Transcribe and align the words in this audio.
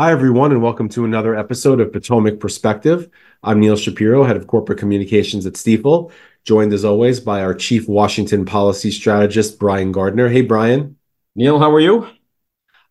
Hi, 0.00 0.12
everyone, 0.12 0.52
and 0.52 0.62
welcome 0.62 0.88
to 0.90 1.04
another 1.04 1.34
episode 1.34 1.80
of 1.80 1.92
Potomac 1.92 2.38
Perspective. 2.38 3.10
I'm 3.42 3.58
Neil 3.58 3.74
Shapiro, 3.74 4.22
Head 4.22 4.36
of 4.36 4.46
Corporate 4.46 4.78
Communications 4.78 5.44
at 5.44 5.54
Stifel, 5.54 6.12
joined 6.44 6.72
as 6.72 6.84
always 6.84 7.18
by 7.18 7.42
our 7.42 7.52
Chief 7.52 7.88
Washington 7.88 8.44
Policy 8.44 8.92
Strategist, 8.92 9.58
Brian 9.58 9.90
Gardner. 9.90 10.28
Hey, 10.28 10.42
Brian. 10.42 10.94
Neil, 11.34 11.58
how 11.58 11.72
are 11.72 11.80
you? 11.80 12.06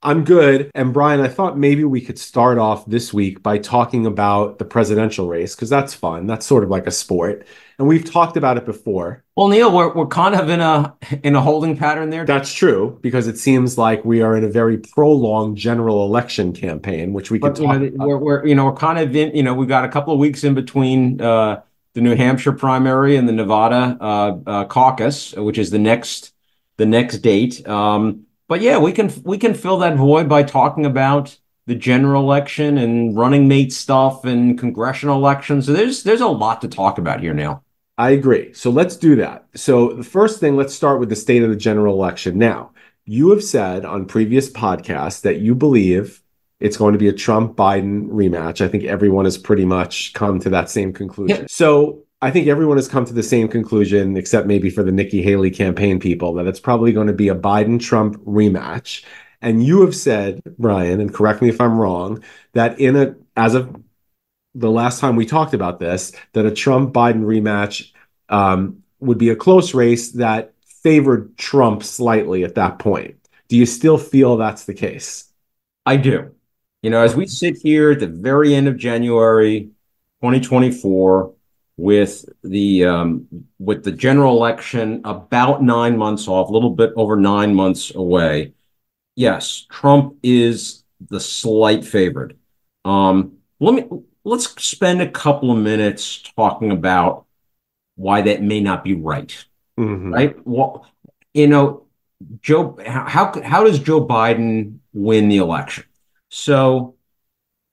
I'm 0.03 0.23
good. 0.23 0.71
And 0.75 0.93
Brian, 0.93 1.21
I 1.21 1.27
thought 1.27 1.57
maybe 1.57 1.83
we 1.83 2.01
could 2.01 2.19
start 2.19 2.57
off 2.57 2.85
this 2.85 3.13
week 3.13 3.41
by 3.41 3.57
talking 3.57 4.05
about 4.05 4.59
the 4.59 4.65
presidential 4.65 5.27
race, 5.27 5.55
because 5.55 5.69
that's 5.69 5.93
fun. 5.93 6.27
That's 6.27 6.45
sort 6.45 6.63
of 6.63 6.69
like 6.69 6.87
a 6.87 6.91
sport 6.91 7.45
and 7.79 7.87
we've 7.87 8.09
talked 8.09 8.37
about 8.37 8.57
it 8.57 8.65
before. 8.65 9.23
Well, 9.35 9.49
Neil, 9.49 9.71
we're 9.73 9.93
we're 9.93 10.07
kind 10.07 10.35
of 10.35 10.49
in 10.49 10.61
a 10.61 10.95
in 11.23 11.35
a 11.35 11.41
holding 11.41 11.77
pattern 11.77 12.09
there. 12.09 12.25
That's 12.25 12.51
true 12.51 12.97
because 13.01 13.27
it 13.27 13.37
seems 13.37 13.77
like 13.77 14.03
we 14.03 14.21
are 14.21 14.35
in 14.35 14.43
a 14.43 14.49
very 14.49 14.77
prolonged 14.77 15.57
general 15.57 16.05
election 16.05 16.53
campaign, 16.53 17.13
which 17.13 17.29
we 17.29 17.39
can 17.39 17.53
talk. 17.53 17.81
You 17.81 17.91
know, 17.91 18.07
we're, 18.07 18.17
we're 18.17 18.45
you 18.45 18.55
know 18.55 18.65
we're 18.65 18.73
kind 18.73 18.97
of 18.97 19.15
in 19.15 19.35
you 19.35 19.43
know 19.43 19.53
we've 19.53 19.69
got 19.69 19.85
a 19.85 19.89
couple 19.89 20.13
of 20.13 20.19
weeks 20.19 20.43
in 20.43 20.55
between 20.55 21.21
uh, 21.21 21.61
the 21.93 22.01
New 22.01 22.15
Hampshire 22.15 22.53
primary 22.53 23.15
and 23.15 23.27
the 23.27 23.33
Nevada 23.33 23.97
uh, 24.01 24.37
uh, 24.45 24.65
caucus, 24.65 25.33
which 25.33 25.59
is 25.59 25.69
the 25.69 25.79
next 25.79 26.33
the 26.77 26.85
next 26.85 27.19
date. 27.19 27.67
Um, 27.67 28.25
but 28.47 28.61
yeah, 28.61 28.77
we 28.77 28.91
can 28.91 29.11
we 29.23 29.37
can 29.37 29.53
fill 29.53 29.77
that 29.79 29.95
void 29.95 30.29
by 30.29 30.43
talking 30.43 30.85
about 30.85 31.37
the 31.65 31.75
general 31.75 32.23
election 32.23 32.77
and 32.77 33.15
running 33.15 33.47
mate 33.47 33.73
stuff 33.73 34.23
and 34.25 34.57
congressional 34.57 35.17
elections. 35.17 35.65
So 35.65 35.73
there's 35.73 36.03
there's 36.03 36.21
a 36.21 36.27
lot 36.27 36.61
to 36.61 36.67
talk 36.67 36.97
about 36.97 37.19
here 37.19 37.33
now. 37.33 37.63
I 37.97 38.11
agree. 38.11 38.53
So 38.53 38.69
let's 38.69 38.95
do 38.95 39.15
that. 39.17 39.47
So 39.55 39.93
the 39.93 40.03
first 40.03 40.39
thing, 40.39 40.55
let's 40.55 40.73
start 40.73 40.99
with 40.99 41.09
the 41.09 41.15
state 41.15 41.43
of 41.43 41.49
the 41.49 41.55
general 41.55 41.95
election. 41.95 42.37
Now, 42.37 42.71
you 43.05 43.31
have 43.31 43.43
said 43.43 43.85
on 43.85 44.05
previous 44.05 44.49
podcasts 44.49 45.21
that 45.21 45.39
you 45.39 45.55
believe 45.55 46.21
it's 46.59 46.77
going 46.77 46.93
to 46.93 46.99
be 46.99 47.07
a 47.07 47.13
Trump 47.13 47.55
Biden 47.55 48.09
rematch. 48.09 48.61
I 48.61 48.67
think 48.67 48.83
everyone 48.83 49.25
has 49.25 49.37
pretty 49.37 49.65
much 49.65 50.13
come 50.13 50.39
to 50.41 50.49
that 50.51 50.69
same 50.69 50.93
conclusion. 50.93 51.41
Yeah. 51.41 51.45
So 51.49 52.03
I 52.21 52.31
think 52.31 52.47
everyone 52.47 52.77
has 52.77 52.87
come 52.87 53.05
to 53.05 53.13
the 53.13 53.21
same 53.21 53.47
conclusion, 53.47 54.17
except 54.17 54.47
maybe 54.47 54.69
for 54.69 54.83
the 54.83 54.91
Nikki 54.91 55.21
Haley 55.21 55.51
campaign 55.51 55.99
people, 55.99 56.33
that 56.33 56.47
it's 56.47 56.59
probably 56.59 56.91
going 56.91 57.07
to 57.07 57.13
be 57.13 57.29
a 57.29 57.35
Biden 57.35 57.79
Trump 57.79 58.15
rematch. 58.23 59.03
And 59.41 59.63
you 59.63 59.81
have 59.81 59.95
said, 59.95 60.41
Brian, 60.57 60.99
and 60.99 61.13
correct 61.13 61.43
me 61.43 61.49
if 61.49 61.61
I'm 61.61 61.77
wrong, 61.77 62.23
that 62.53 62.79
in 62.79 62.95
a 62.95 63.15
as 63.35 63.53
of 63.53 63.75
the 64.55 64.71
last 64.71 64.99
time 64.99 65.15
we 65.15 65.27
talked 65.27 65.53
about 65.53 65.79
this 65.79 66.11
that 66.33 66.47
a 66.47 66.51
Trump 66.51 66.91
Biden 66.91 67.23
rematch 67.23 67.91
um, 68.29 68.81
would 68.99 69.19
be 69.19 69.29
a 69.29 69.35
close 69.35 69.75
race 69.75 70.13
that 70.13 70.53
favored 70.65 71.37
Trump 71.37 71.83
slightly 71.83 72.43
at 72.43 72.55
that 72.55 72.79
point. 72.79 73.15
Do 73.47 73.55
you 73.55 73.67
still 73.67 73.99
feel 73.99 74.37
that's 74.37 74.65
the 74.65 74.73
case? 74.73 75.31
I 75.85 75.97
do. 75.97 76.33
You 76.81 76.89
know, 76.89 77.03
as 77.03 77.15
we 77.15 77.27
sit 77.27 77.57
here 77.57 77.91
at 77.91 77.99
the 77.99 78.07
very 78.07 78.55
end 78.55 78.67
of 78.67 78.77
January 78.77 79.69
2024 80.21 81.33
with 81.77 82.25
the 82.43 82.85
um, 82.85 83.27
with 83.59 83.83
the 83.83 83.91
general 83.91 84.35
election 84.35 85.01
about 85.05 85.63
nine 85.63 85.97
months 85.97 86.27
off, 86.27 86.49
a 86.49 86.51
little 86.51 86.71
bit 86.71 86.91
over 86.95 87.15
nine 87.15 87.53
months 87.53 87.93
away, 87.93 88.53
yes, 89.15 89.65
Trump 89.69 90.17
is 90.23 90.83
the 91.09 91.19
slight 91.19 91.85
favorite. 91.85 92.35
Um, 92.83 93.37
let 93.59 93.75
me 93.75 93.85
let's 94.23 94.47
spend 94.63 95.01
a 95.01 95.09
couple 95.09 95.51
of 95.51 95.57
minutes 95.59 96.23
talking 96.35 96.71
about 96.71 97.25
why 97.95 98.21
that 98.21 98.41
may 98.41 98.59
not 98.59 98.83
be 98.83 98.95
right. 98.95 99.45
Mm-hmm. 99.79 100.13
Right? 100.13 100.47
Well, 100.47 100.87
you 101.33 101.47
know, 101.47 101.85
Joe, 102.41 102.79
how 102.83 103.39
how 103.43 103.63
does 103.63 103.79
Joe 103.79 104.05
Biden 104.05 104.79
win 104.93 105.29
the 105.29 105.37
election? 105.37 105.83
So 106.29 106.95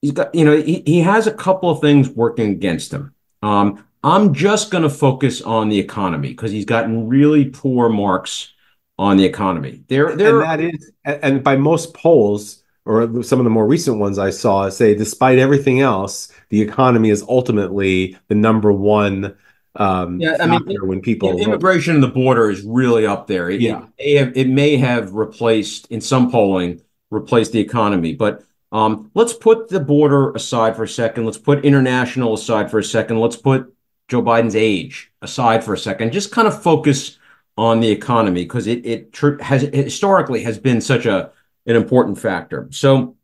he's 0.01 0.11
got, 0.11 0.33
you 0.35 0.45
know, 0.45 0.55
he, 0.55 0.83
he 0.85 1.01
has 1.01 1.25
a 1.25 1.33
couple 1.33 1.69
of 1.69 1.81
things 1.81 2.07
working 2.09 2.51
against 2.51 2.93
him. 2.93 3.13
Um, 3.41 3.85
I'm 4.05 4.35
just 4.35 4.69
going 4.69 4.83
to 4.83 4.89
focus 4.89 5.41
on 5.41 5.69
the 5.69 5.79
economy 5.79 6.29
because 6.29 6.51
he's 6.51 6.65
gotten 6.65 7.09
really 7.09 7.45
poor 7.45 7.89
marks 7.89 8.53
on 8.99 9.17
the 9.17 9.25
economy. 9.25 9.83
There, 9.87 10.15
there, 10.15 10.41
and 10.41 10.43
that 10.43 10.59
is, 10.61 10.91
and 11.03 11.43
by 11.43 11.57
most 11.57 11.95
polls, 11.95 12.63
or 12.85 13.23
some 13.23 13.39
of 13.39 13.45
the 13.45 13.49
more 13.49 13.65
recent 13.65 13.97
ones 13.97 14.19
I 14.19 14.29
saw 14.29 14.69
say, 14.69 14.93
despite 14.93 15.39
everything 15.39 15.81
else, 15.81 16.31
the 16.49 16.61
economy 16.61 17.09
is 17.09 17.23
ultimately 17.23 18.15
the 18.27 18.35
number 18.35 18.71
one 18.71 19.35
um, 19.77 20.21
yeah, 20.21 20.37
I 20.39 20.45
mean, 20.45 20.61
when 20.87 21.01
people 21.01 21.37
immigration 21.37 21.95
and 21.95 22.03
the 22.03 22.07
border 22.07 22.49
is 22.49 22.61
really 22.61 23.05
up 23.05 23.27
there. 23.27 23.49
It, 23.49 23.59
yeah, 23.59 23.87
it, 23.97 24.19
have, 24.19 24.37
it, 24.37 24.47
may 24.47 24.77
have 24.77 25.13
replaced 25.13 25.91
in 25.91 25.99
some 25.99 26.31
polling 26.31 26.81
replaced 27.09 27.51
the 27.51 27.59
economy, 27.59 28.13
but 28.13 28.45
um, 28.71 29.11
let's 29.15 29.33
put 29.33 29.67
the 29.67 29.81
border 29.81 30.31
aside 30.31 30.77
for 30.77 30.83
a 30.83 30.87
second. 30.87 31.25
Let's 31.25 31.37
put 31.37 31.65
international 31.65 32.35
aside 32.35 32.71
for 32.71 32.79
a 32.79 32.83
second. 32.83 33.19
Let's 33.19 33.35
put 33.35 33.74
Joe 34.07 34.21
Biden's 34.21 34.55
age 34.55 35.11
aside 35.21 35.63
for 35.63 35.73
a 35.73 35.77
second. 35.77 36.13
Just 36.13 36.31
kind 36.31 36.47
of 36.47 36.61
focus 36.61 37.17
on 37.57 37.79
the 37.79 37.89
economy 37.89 38.43
because 38.43 38.67
it 38.67 38.85
it 38.85 39.13
tr- 39.13 39.41
has 39.41 39.61
historically 39.61 40.43
has 40.43 40.57
been 40.57 40.81
such 40.81 41.05
a 41.05 41.31
an 41.65 41.75
important 41.75 42.19
factor. 42.19 42.67
So 42.71 43.15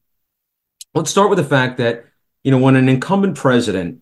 let's 0.94 1.12
start 1.12 1.30
with 1.30 1.38
the 1.38 1.44
fact 1.44 1.78
that, 1.78 2.06
you 2.44 2.52
know, 2.52 2.58
when 2.58 2.76
an 2.76 2.90
incumbent 2.90 3.38
president 3.38 4.02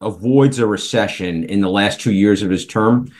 avoids 0.00 0.58
a 0.58 0.66
recession 0.66 1.44
in 1.44 1.60
the 1.60 1.70
last 1.70 2.00
two 2.00 2.12
years 2.12 2.42
of 2.42 2.50
his 2.50 2.66
term, 2.66 3.10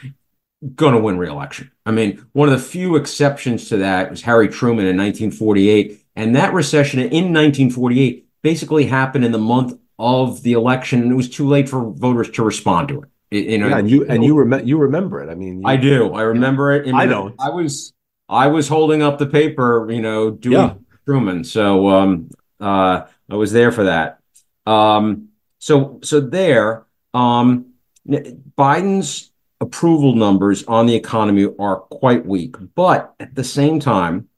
going 0.75 0.95
to 0.95 1.01
win 1.01 1.19
reelection. 1.19 1.71
I 1.87 1.93
mean, 1.93 2.25
one 2.33 2.49
of 2.49 2.55
the 2.55 2.65
few 2.65 2.97
exceptions 2.97 3.69
to 3.69 3.79
that 3.79 4.11
was 4.11 4.23
Harry 4.23 4.49
Truman 4.49 4.87
in 4.87 4.97
1948. 4.97 6.05
And 6.17 6.37
that 6.37 6.53
recession 6.53 7.01
in 7.01 7.33
1948 7.33 8.27
basically 8.43 8.87
happened 8.87 9.25
in 9.25 9.33
the 9.33 9.39
month 9.39 9.79
of 9.99 10.43
the 10.43 10.53
election, 10.53 11.03
and 11.03 11.11
it 11.11 11.15
was 11.15 11.29
too 11.29 11.47
late 11.47 11.69
for 11.69 11.91
voters 11.91 12.31
to 12.31 12.43
respond 12.43 12.89
to 12.89 13.03
it. 13.03 13.09
You 13.31 13.59
know, 13.59 13.69
yeah, 13.69 13.79
and 13.79 13.91
you 13.91 14.07
and 14.07 14.25
you 14.25 14.37
remember 14.37 14.65
you 14.65 14.79
remember 14.79 15.23
it. 15.23 15.29
I 15.29 15.35
mean, 15.35 15.61
you, 15.61 15.67
I 15.67 15.77
do. 15.77 16.15
I 16.15 16.23
remember 16.23 16.73
it. 16.73 16.93
I 16.95 17.07
don't. 17.07 17.35
I 17.39 17.51
was 17.51 17.93
I 18.29 18.47
was 18.47 18.69
holding 18.69 19.03
up 19.03 19.19
the 19.19 19.27
paper, 19.27 19.91
you 19.91 20.01
know, 20.01 20.31
doing 20.31 20.55
yeah. 20.55 20.75
Truman. 21.05 21.45
So 21.45 21.89
um, 21.89 22.31
uh, 22.61 23.03
I 23.31 23.35
was 23.35 23.53
there 23.53 23.73
for 23.73 23.85
that. 23.85 24.21
Um, 24.67 25.29
so 25.59 26.01
so 26.03 26.21
there, 26.21 26.87
um, 27.13 27.73
Biden's 28.07 29.31
approval 29.61 30.15
numbers 30.15 30.65
on 30.65 30.87
the 30.87 30.95
economy 30.95 31.49
are 31.59 31.81
quite 31.81 32.25
weak, 32.25 32.57
but 32.75 33.15
at 33.21 33.35
the 33.35 33.45
same 33.45 33.81
time, 33.81 34.29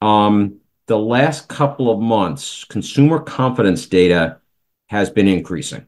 um, 0.00 0.58
the 0.86 0.98
last 0.98 1.48
couple 1.48 1.90
of 1.90 2.00
months, 2.00 2.64
consumer 2.64 3.18
confidence 3.18 3.86
data 3.86 4.37
has 4.88 5.10
been 5.10 5.28
increasing. 5.28 5.86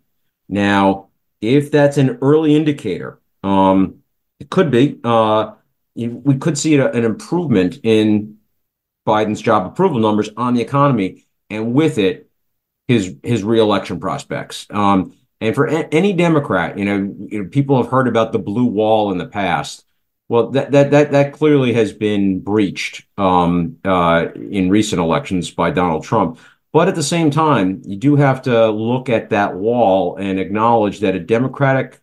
Now, 0.49 1.09
if 1.41 1.71
that's 1.71 1.99
an 1.99 2.19
early 2.22 2.55
indicator, 2.55 3.21
um, 3.43 4.03
it 4.38 4.50
could 4.50 4.71
be. 4.71 4.99
Uh, 5.03 5.53
we 5.94 6.37
could 6.37 6.56
see 6.56 6.77
an 6.77 7.05
improvement 7.05 7.81
in 7.83 8.39
Biden's 9.06 9.41
job 9.43 9.66
approval 9.66 9.99
numbers 9.99 10.31
on 10.37 10.55
the 10.55 10.62
economy, 10.62 11.27
and 11.49 11.75
with 11.75 11.99
it, 11.99 12.31
his 12.89 13.16
his 13.22 13.43
reelection 13.43 14.00
prospects. 14.00 14.66
Um, 14.71 15.15
and 15.41 15.55
for 15.55 15.66
a- 15.66 15.89
any 15.93 16.12
Democrat, 16.12 16.78
you 16.78 16.84
know, 16.84 17.15
you 17.19 17.43
know, 17.43 17.49
people 17.49 17.83
have 17.83 17.91
heard 17.91 18.09
about 18.09 18.33
the 18.33 18.39
blue 18.39 18.66
wall 18.66 19.12
in 19.12 19.19
the 19.19 19.27
past. 19.27 19.84
Well, 20.28 20.50
that 20.50 20.71
that 20.72 20.91
that 20.91 21.12
that 21.12 21.33
clearly 21.33 21.72
has 21.72 21.93
been 21.93 22.41
breached 22.41 23.05
um, 23.19 23.78
uh, 23.84 24.27
in 24.34 24.71
recent 24.71 25.00
elections 25.00 25.50
by 25.50 25.71
Donald 25.71 26.05
Trump. 26.05 26.39
But 26.72 26.88
at 26.88 26.94
the 26.94 27.03
same 27.03 27.31
time, 27.31 27.82
you 27.84 27.97
do 27.97 28.16
have 28.16 28.42
to 28.42 28.70
look 28.70 29.08
at 29.08 29.31
that 29.31 29.56
wall 29.56 30.16
and 30.16 30.38
acknowledge 30.38 31.00
that 31.00 31.16
a 31.16 31.20
Democratic 31.20 32.00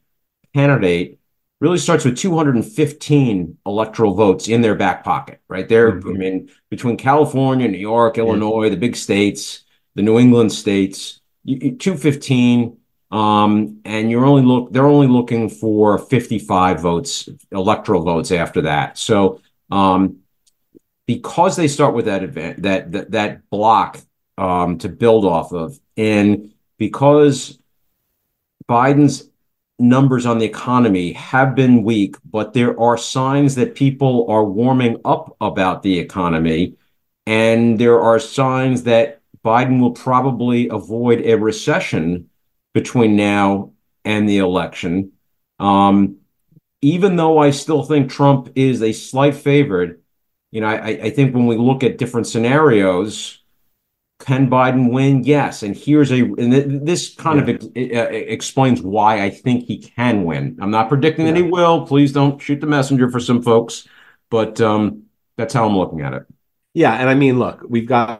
candidate 0.53 1.19
really 1.59 1.77
starts 1.77 2.05
with 2.05 2.17
215 2.17 3.57
electoral 3.65 4.13
votes 4.13 4.47
in 4.47 4.61
their 4.61 4.75
back 4.75 5.03
pocket, 5.03 5.41
right 5.47 5.67
there. 5.67 5.93
Mm-hmm. 5.93 6.09
I 6.09 6.13
mean, 6.13 6.49
between 6.69 6.97
California, 6.97 7.67
New 7.67 7.77
York, 7.77 8.17
Illinois, 8.17 8.69
the 8.69 8.77
big 8.77 8.95
states, 8.95 9.63
the 9.95 10.03
New 10.03 10.19
England 10.19 10.51
states, 10.51 11.21
215. 11.47 12.77
Um, 13.09 13.79
and 13.85 14.11
you're 14.11 14.25
only 14.25 14.43
look, 14.43 14.71
they're 14.71 14.85
only 14.85 15.07
looking 15.07 15.49
for 15.49 15.97
55 15.97 16.81
votes, 16.81 17.29
electoral 17.51 18.03
votes 18.03 18.31
after 18.31 18.63
that. 18.63 18.97
So, 18.97 19.39
um, 19.71 20.17
because 21.05 21.55
they 21.55 21.69
start 21.69 21.95
with 21.95 22.05
that 22.05 22.23
event, 22.23 22.63
that, 22.63 22.91
that, 22.91 23.11
that 23.11 23.49
block, 23.49 23.99
um, 24.37 24.77
to 24.79 24.89
build 24.89 25.25
off 25.25 25.51
of, 25.53 25.79
and 25.95 26.53
because 26.77 27.57
Biden's 28.69 29.29
numbers 29.79 30.25
on 30.25 30.39
the 30.39 30.45
economy 30.45 31.13
have 31.13 31.55
been 31.55 31.83
weak, 31.83 32.15
but 32.25 32.53
there 32.53 32.79
are 32.79 32.97
signs 32.97 33.55
that 33.55 33.75
people 33.75 34.25
are 34.29 34.43
warming 34.43 34.99
up 35.05 35.35
about 35.39 35.83
the 35.83 35.99
economy. 35.99 36.75
And 37.25 37.77
there 37.77 38.01
are 38.01 38.19
signs 38.19 38.83
that 38.83 39.21
Biden 39.45 39.79
will 39.79 39.91
probably 39.91 40.69
avoid 40.69 41.21
a 41.21 41.35
recession 41.35 42.29
between 42.73 43.15
now 43.15 43.73
and 44.03 44.27
the 44.27 44.39
election. 44.39 45.11
Um, 45.59 46.17
even 46.81 47.15
though 47.15 47.37
I 47.37 47.51
still 47.51 47.83
think 47.83 48.09
Trump 48.09 48.49
is 48.55 48.81
a 48.81 48.93
slight 48.93 49.35
favorite, 49.35 50.01
you 50.51 50.61
know, 50.61 50.67
I, 50.67 50.87
I 50.87 51.09
think 51.09 51.35
when 51.35 51.47
we 51.47 51.57
look 51.57 51.83
at 51.83 51.97
different 51.97 52.27
scenarios, 52.27 53.43
can 54.19 54.49
Biden 54.49 54.91
win? 54.91 55.23
Yes. 55.23 55.63
And 55.63 55.75
here's 55.75 56.11
a, 56.11 56.21
and 56.21 56.87
this 56.87 57.13
kind 57.15 57.47
yeah. 57.47 57.55
of 57.55 57.71
ex, 57.75 58.09
explains 58.27 58.81
why 58.81 59.23
I 59.23 59.29
think 59.29 59.65
he 59.65 59.79
can 59.79 60.23
win. 60.23 60.57
I'm 60.59 60.71
not 60.71 60.89
predicting 60.89 61.27
yeah. 61.27 61.33
that 61.33 61.37
he 61.37 61.43
will. 61.43 61.85
Please 61.85 62.13
don't 62.13 62.41
shoot 62.41 62.59
the 62.59 62.67
messenger 62.67 63.09
for 63.09 63.19
some 63.19 63.41
folks, 63.41 63.87
but 64.29 64.59
um, 64.59 65.03
that's 65.35 65.53
how 65.53 65.67
I'm 65.67 65.77
looking 65.77 66.01
at 66.01 66.13
it. 66.13 66.23
Yeah. 66.73 66.93
And 66.93 67.09
I 67.09 67.15
mean, 67.15 67.37
look, 67.39 67.61
we've 67.67 67.87
got, 67.87 68.19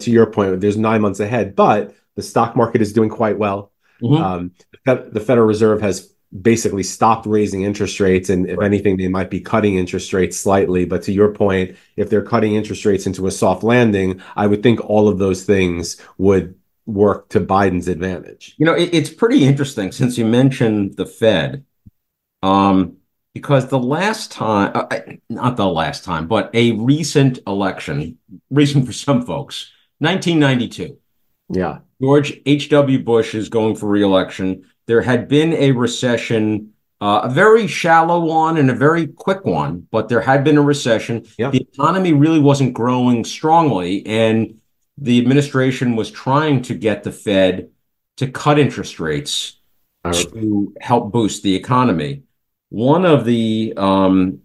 to 0.00 0.10
your 0.10 0.26
point, 0.26 0.60
there's 0.60 0.76
nine 0.76 1.02
months 1.02 1.20
ahead, 1.20 1.54
but 1.54 1.94
the 2.16 2.22
stock 2.22 2.56
market 2.56 2.80
is 2.82 2.92
doing 2.92 3.10
quite 3.10 3.38
well. 3.38 3.72
Mm-hmm. 4.02 4.22
Um, 4.22 4.52
the 4.84 5.20
Federal 5.20 5.46
Reserve 5.46 5.80
has 5.82 6.13
basically 6.40 6.82
stopped 6.82 7.26
raising 7.26 7.62
interest 7.62 8.00
rates 8.00 8.28
and 8.28 8.48
if 8.48 8.58
right. 8.58 8.66
anything 8.66 8.96
they 8.96 9.08
might 9.08 9.30
be 9.30 9.40
cutting 9.40 9.76
interest 9.76 10.12
rates 10.12 10.36
slightly. 10.36 10.84
But 10.84 11.02
to 11.04 11.12
your 11.12 11.32
point 11.32 11.76
if 11.96 12.10
they're 12.10 12.22
cutting 12.22 12.54
interest 12.54 12.84
rates 12.84 13.06
into 13.06 13.26
a 13.26 13.30
soft 13.30 13.62
landing 13.62 14.20
i 14.36 14.46
would 14.46 14.62
think 14.62 14.80
all 14.88 15.08
of 15.08 15.18
those 15.18 15.44
things 15.44 16.00
would 16.18 16.54
work 16.86 17.28
to 17.30 17.40
biden's 17.40 17.88
advantage. 17.88 18.54
You 18.58 18.66
know 18.66 18.74
it, 18.74 18.90
it's 18.92 19.10
pretty 19.10 19.44
interesting 19.44 19.92
since 19.92 20.18
you 20.18 20.24
mentioned 20.24 20.96
the 20.96 21.06
fed 21.06 21.64
um, 22.42 22.98
because 23.32 23.68
the 23.68 23.78
last 23.78 24.32
time 24.32 24.72
uh, 24.74 24.98
not 25.30 25.56
the 25.56 25.68
last 25.68 26.04
time 26.04 26.26
but 26.26 26.50
a 26.54 26.72
recent 26.72 27.38
election 27.46 28.18
recent 28.50 28.86
for 28.86 28.92
some 28.92 29.24
folks 29.24 29.70
1992 29.98 30.98
yeah. 31.50 31.78
George 32.00 32.40
h.w 32.46 32.98
bush 33.02 33.34
is 33.34 33.48
going 33.48 33.76
for 33.76 33.88
reelection 33.88 34.64
there 34.86 35.02
had 35.02 35.28
been 35.28 35.52
a 35.54 35.72
recession, 35.72 36.72
uh, 37.00 37.22
a 37.24 37.30
very 37.30 37.66
shallow 37.66 38.20
one 38.20 38.56
and 38.56 38.70
a 38.70 38.74
very 38.74 39.06
quick 39.06 39.44
one, 39.44 39.86
but 39.90 40.08
there 40.08 40.20
had 40.20 40.44
been 40.44 40.58
a 40.58 40.62
recession. 40.62 41.26
Yeah. 41.38 41.50
The 41.50 41.66
economy 41.72 42.12
really 42.12 42.40
wasn't 42.40 42.74
growing 42.74 43.24
strongly, 43.24 44.06
and 44.06 44.60
the 44.98 45.18
administration 45.18 45.96
was 45.96 46.10
trying 46.10 46.62
to 46.62 46.74
get 46.74 47.02
the 47.02 47.12
Fed 47.12 47.70
to 48.16 48.28
cut 48.28 48.58
interest 48.58 49.00
rates 49.00 49.58
to 50.12 50.74
help 50.80 51.12
boost 51.12 51.42
the 51.42 51.54
economy. 51.54 52.22
One 52.68 53.04
of 53.04 53.24
the 53.24 53.72
um, 53.76 54.40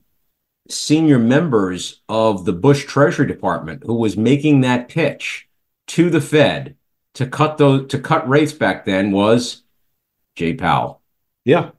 senior 0.69 1.19
members 1.19 2.01
of 2.07 2.45
the 2.45 2.53
Bush 2.53 2.86
Treasury 2.86 3.27
Department 3.27 3.83
who 3.86 3.95
was 3.95 4.15
making 4.15 4.62
that 4.62 4.88
pitch 4.88 5.50
to 5.88 6.09
the 6.09 6.21
Fed 6.21 6.75
to 7.15 7.25
cut 7.25 7.57
those 7.57 7.88
to 7.88 8.00
cut 8.00 8.30
rates 8.30 8.53
back 8.53 8.86
then 8.86 9.12
was 9.12 9.63
Jay 10.39 10.53
Powell. 10.53 11.01
Yeah. 11.44 11.71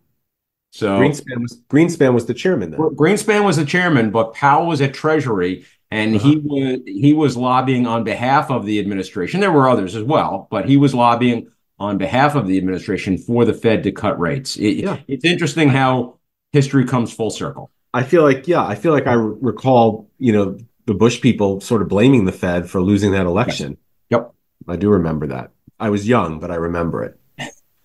So 0.73 1.01
Greenspan 1.01 1.41
was 1.41 1.63
Greenspan 1.69 2.15
was 2.15 2.27
the 2.27 2.35
chairman 2.35 2.71
then. 2.71 2.79
Greenspan 2.81 3.45
was 3.45 3.57
the 3.57 3.65
chairman, 3.65 4.11
but 4.11 4.35
Powell 4.35 4.67
was 4.67 4.83
at 4.83 4.93
Treasury 4.93 5.65
and 5.91 6.17
uh-huh. 6.17 6.29
he 6.29 6.37
was 6.37 6.81
he 6.87 7.15
was 7.15 7.37
lobbying 7.39 7.87
on 7.87 8.05
behalf 8.05 8.51
of 8.51 8.67
the 8.67 8.79
administration. 8.79 9.41
There 9.41 9.51
were 9.51 9.69
others 9.69 9.97
as 9.97 10.05
well, 10.05 10.47
but 10.51 10.69
he 10.69 10.77
was 10.77 10.95
lobbying 10.95 11.51
on 11.79 11.97
behalf 11.97 12.35
of 12.35 12.47
the 12.47 12.59
administration 12.59 13.17
for 13.17 13.47
the 13.47 13.55
Fed 13.55 13.83
to 13.85 13.93
cut 13.93 14.21
rates. 14.21 14.57
It, 14.57 14.77
yeah. 14.77 14.99
It's 15.09 15.25
interesting 15.25 15.71
how 15.71 16.19
history 16.53 16.85
comes 16.85 17.13
full 17.13 17.31
circle. 17.31 17.71
I 17.95 18.03
feel 18.03 18.23
like 18.23 18.47
yeah, 18.47 18.65
I 18.65 18.75
feel 18.75 18.93
like 18.93 19.07
I 19.07 19.15
recall, 19.15 20.11
you 20.19 20.35
know, 20.35 20.59
the 20.85 20.95
Bush 20.95 21.21
people 21.23 21.63
sort 21.63 21.81
of 21.81 21.89
blaming 21.89 22.27
the 22.27 22.33
Fed 22.33 22.69
for 22.69 22.83
losing 22.83 23.13
that 23.13 23.25
election. 23.27 23.79
Yep. 24.11 24.33
I 24.69 24.77
do 24.77 24.91
remember 24.91 25.29
that. 25.29 25.51
I 25.81 25.89
was 25.89 26.07
young, 26.07 26.39
but 26.39 26.51
I 26.51 26.57
remember 26.57 27.03
it. 27.03 27.20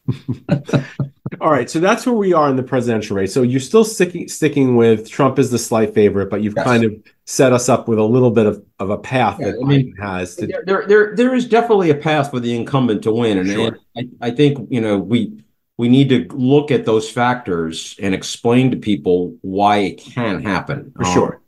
All 1.42 1.52
right, 1.52 1.70
so 1.70 1.80
that's 1.80 2.06
where 2.06 2.16
we 2.16 2.34
are 2.34 2.50
in 2.50 2.56
the 2.56 2.64
presidential 2.64 3.18
race. 3.18 3.34
So 3.34 3.42
you're 3.42 3.60
still 3.60 3.84
sticking 3.84 4.28
sticking 4.28 4.76
with 4.76 5.10
Trump 5.10 5.40
as 5.40 5.50
the 5.50 5.58
slight 5.58 5.94
favorite, 5.94 6.30
but 6.30 6.42
you've 6.42 6.54
yes. 6.56 6.66
kind 6.66 6.84
of 6.84 6.96
set 7.26 7.52
us 7.54 7.70
up 7.70 7.88
with 7.88 7.98
a 7.98 8.04
little 8.04 8.32
bit 8.32 8.46
of, 8.46 8.64
of 8.80 8.92
a 8.92 8.98
path 8.98 9.38
yeah, 9.40 9.48
that 9.48 9.60
I 9.62 9.66
mean, 9.66 9.96
Biden 9.96 10.04
has. 10.04 10.36
To... 10.38 10.48
There, 10.66 10.86
there, 10.88 11.16
there 11.16 11.34
is 11.34 11.48
definitely 11.48 11.90
a 11.90 11.96
path 11.96 12.30
for 12.30 12.40
the 12.40 12.56
incumbent 12.56 13.04
to 13.04 13.12
win, 13.12 13.40
and, 13.40 13.50
sure. 13.50 13.78
and 13.96 14.12
I, 14.22 14.28
I 14.28 14.32
think 14.32 14.68
you 14.70 14.82
know 14.82 14.98
we 15.00 15.44
we 15.78 15.90
need 15.90 16.10
to 16.10 16.28
look 16.36 16.72
at 16.72 16.86
those 16.86 17.10
factors 17.10 17.96
and 18.02 18.14
explain 18.14 18.72
to 18.72 18.78
people 18.78 19.36
why 19.42 19.78
it 19.78 19.98
can 19.98 20.44
happen. 20.44 20.94
For 20.96 21.06
um, 21.06 21.14
sure. 21.14 21.42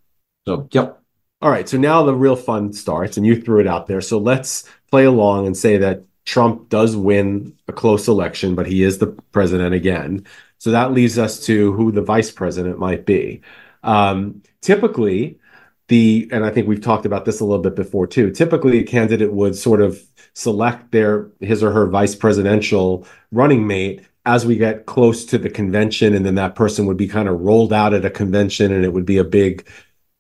So, 0.48 0.68
yep. 0.72 1.02
All 1.42 1.52
right, 1.52 1.70
so 1.70 1.78
now 1.78 2.04
the 2.04 2.16
real 2.16 2.36
fun 2.36 2.74
starts, 2.74 3.18
and 3.18 3.26
you 3.26 3.40
threw 3.40 3.60
it 3.60 3.68
out 3.68 3.86
there. 3.86 4.02
So 4.02 4.18
let's 4.18 4.68
play 4.90 5.06
along 5.06 5.46
and 5.46 5.56
say 5.56 5.78
that 5.78 6.04
Trump 6.28 6.68
does 6.68 6.96
win 6.96 7.58
a 7.70 7.74
close 7.74 8.10
election, 8.10 8.54
but 8.54 8.68
he 8.68 8.84
is 8.84 8.98
the 8.98 9.08
president 9.32 9.74
again. 9.74 10.26
So 10.58 10.72
that 10.72 10.92
leads 10.92 11.18
us 11.18 11.40
to 11.46 11.72
who 11.74 11.90
the 11.90 12.02
vice 12.02 12.32
president 12.32 12.78
might 12.78 13.06
be. 13.06 13.42
Um, 13.82 14.44
typically, 14.62 15.40
the 15.88 16.28
and 16.34 16.44
I 16.44 16.50
think 16.50 16.68
we've 16.68 16.82
talked 16.82 17.06
about 17.06 17.24
this 17.24 17.40
a 17.40 17.46
little 17.46 17.64
bit 17.64 17.76
before 17.76 18.08
too. 18.08 18.30
Typically, 18.32 18.80
a 18.80 18.84
candidate 18.84 19.32
would 19.32 19.56
sort 19.56 19.82
of 19.82 20.04
select 20.34 20.92
their 20.92 21.32
his 21.40 21.64
or 21.64 21.72
her 21.72 21.88
vice 21.88 22.14
presidential 22.14 23.08
running 23.32 23.66
mate 23.66 24.02
as 24.26 24.46
we 24.46 24.58
get 24.58 24.86
close 24.86 25.24
to 25.28 25.38
the 25.38 25.50
convention, 25.50 26.14
and 26.14 26.26
then 26.26 26.36
that 26.36 26.56
person 26.56 26.86
would 26.88 26.98
be 26.98 27.08
kind 27.08 27.30
of 27.30 27.40
rolled 27.40 27.72
out 27.72 27.94
at 27.94 28.04
a 28.04 28.10
convention, 28.10 28.74
and 28.74 28.84
it 28.84 28.92
would 28.92 29.06
be 29.06 29.18
a 29.18 29.24
big, 29.24 29.66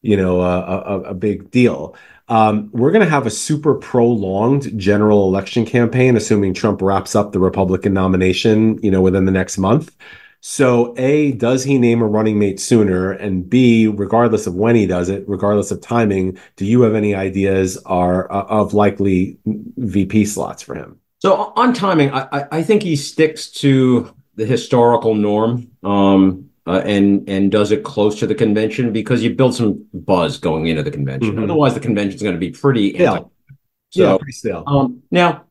you 0.01 0.15
know, 0.15 0.39
a, 0.39 0.61
a, 0.61 1.01
a 1.09 1.13
big 1.13 1.51
deal. 1.51 1.93
Um, 2.29 2.69
we're 2.73 2.91
going 2.91 3.05
to 3.05 3.09
have 3.09 3.25
a 3.25 3.31
super 3.31 3.75
prolonged 3.75 4.77
general 4.77 5.27
election 5.27 5.65
campaign, 5.65 6.17
assuming 6.17 6.53
Trump 6.53 6.81
wraps 6.81 7.15
up 7.15 7.31
the 7.31 7.39
Republican 7.39 7.93
nomination, 7.93 8.79
you 8.83 8.91
know, 8.91 9.01
within 9.01 9.25
the 9.25 9.31
next 9.31 9.57
month. 9.57 9.95
So, 10.39 10.93
A, 10.97 11.31
does 11.31 11.63
he 11.63 11.77
name 11.77 12.01
a 12.01 12.07
running 12.07 12.37
mate 12.37 12.59
sooner? 12.59 13.11
And 13.11 13.49
B, 13.49 13.87
regardless 13.87 14.45
of 14.45 14.55
when 14.55 14.75
he 14.75 14.85
does 14.85 15.09
it, 15.09 15.23
regardless 15.27 15.71
of 15.71 15.81
timing, 15.81 16.37
do 16.57 16.65
you 16.65 16.81
have 16.81 16.95
any 16.95 17.15
ideas 17.15 17.77
are 17.85 18.31
uh, 18.31 18.45
of 18.45 18.73
likely 18.73 19.39
VP 19.45 20.25
slots 20.25 20.61
for 20.61 20.75
him? 20.75 20.99
So, 21.19 21.53
on 21.55 21.73
timing, 21.73 22.11
I, 22.11 22.45
I 22.51 22.63
think 22.63 22.83
he 22.83 22.95
sticks 22.95 23.49
to 23.51 24.13
the 24.35 24.45
historical 24.45 25.15
norm. 25.15 25.71
Um, 25.83 26.46
uh, 26.67 26.81
and 26.85 27.27
and 27.29 27.51
does 27.51 27.71
it 27.71 27.83
close 27.83 28.19
to 28.19 28.27
the 28.27 28.35
convention 28.35 28.91
because 28.91 29.23
you 29.23 29.33
build 29.33 29.55
some 29.55 29.85
buzz 29.93 30.37
going 30.37 30.67
into 30.67 30.83
the 30.83 30.91
convention. 30.91 31.31
Mm-hmm. 31.31 31.43
Otherwise, 31.43 31.73
the 31.73 31.79
convention 31.79 32.15
is 32.15 32.21
going 32.21 32.35
to 32.35 32.39
be 32.39 32.51
pretty 32.51 32.93
stale. 32.93 33.31
So, 33.89 34.03
yeah, 34.03 34.17
pretty 34.17 34.33
stale. 34.33 34.63
Um, 34.67 35.03
now, 35.09 35.45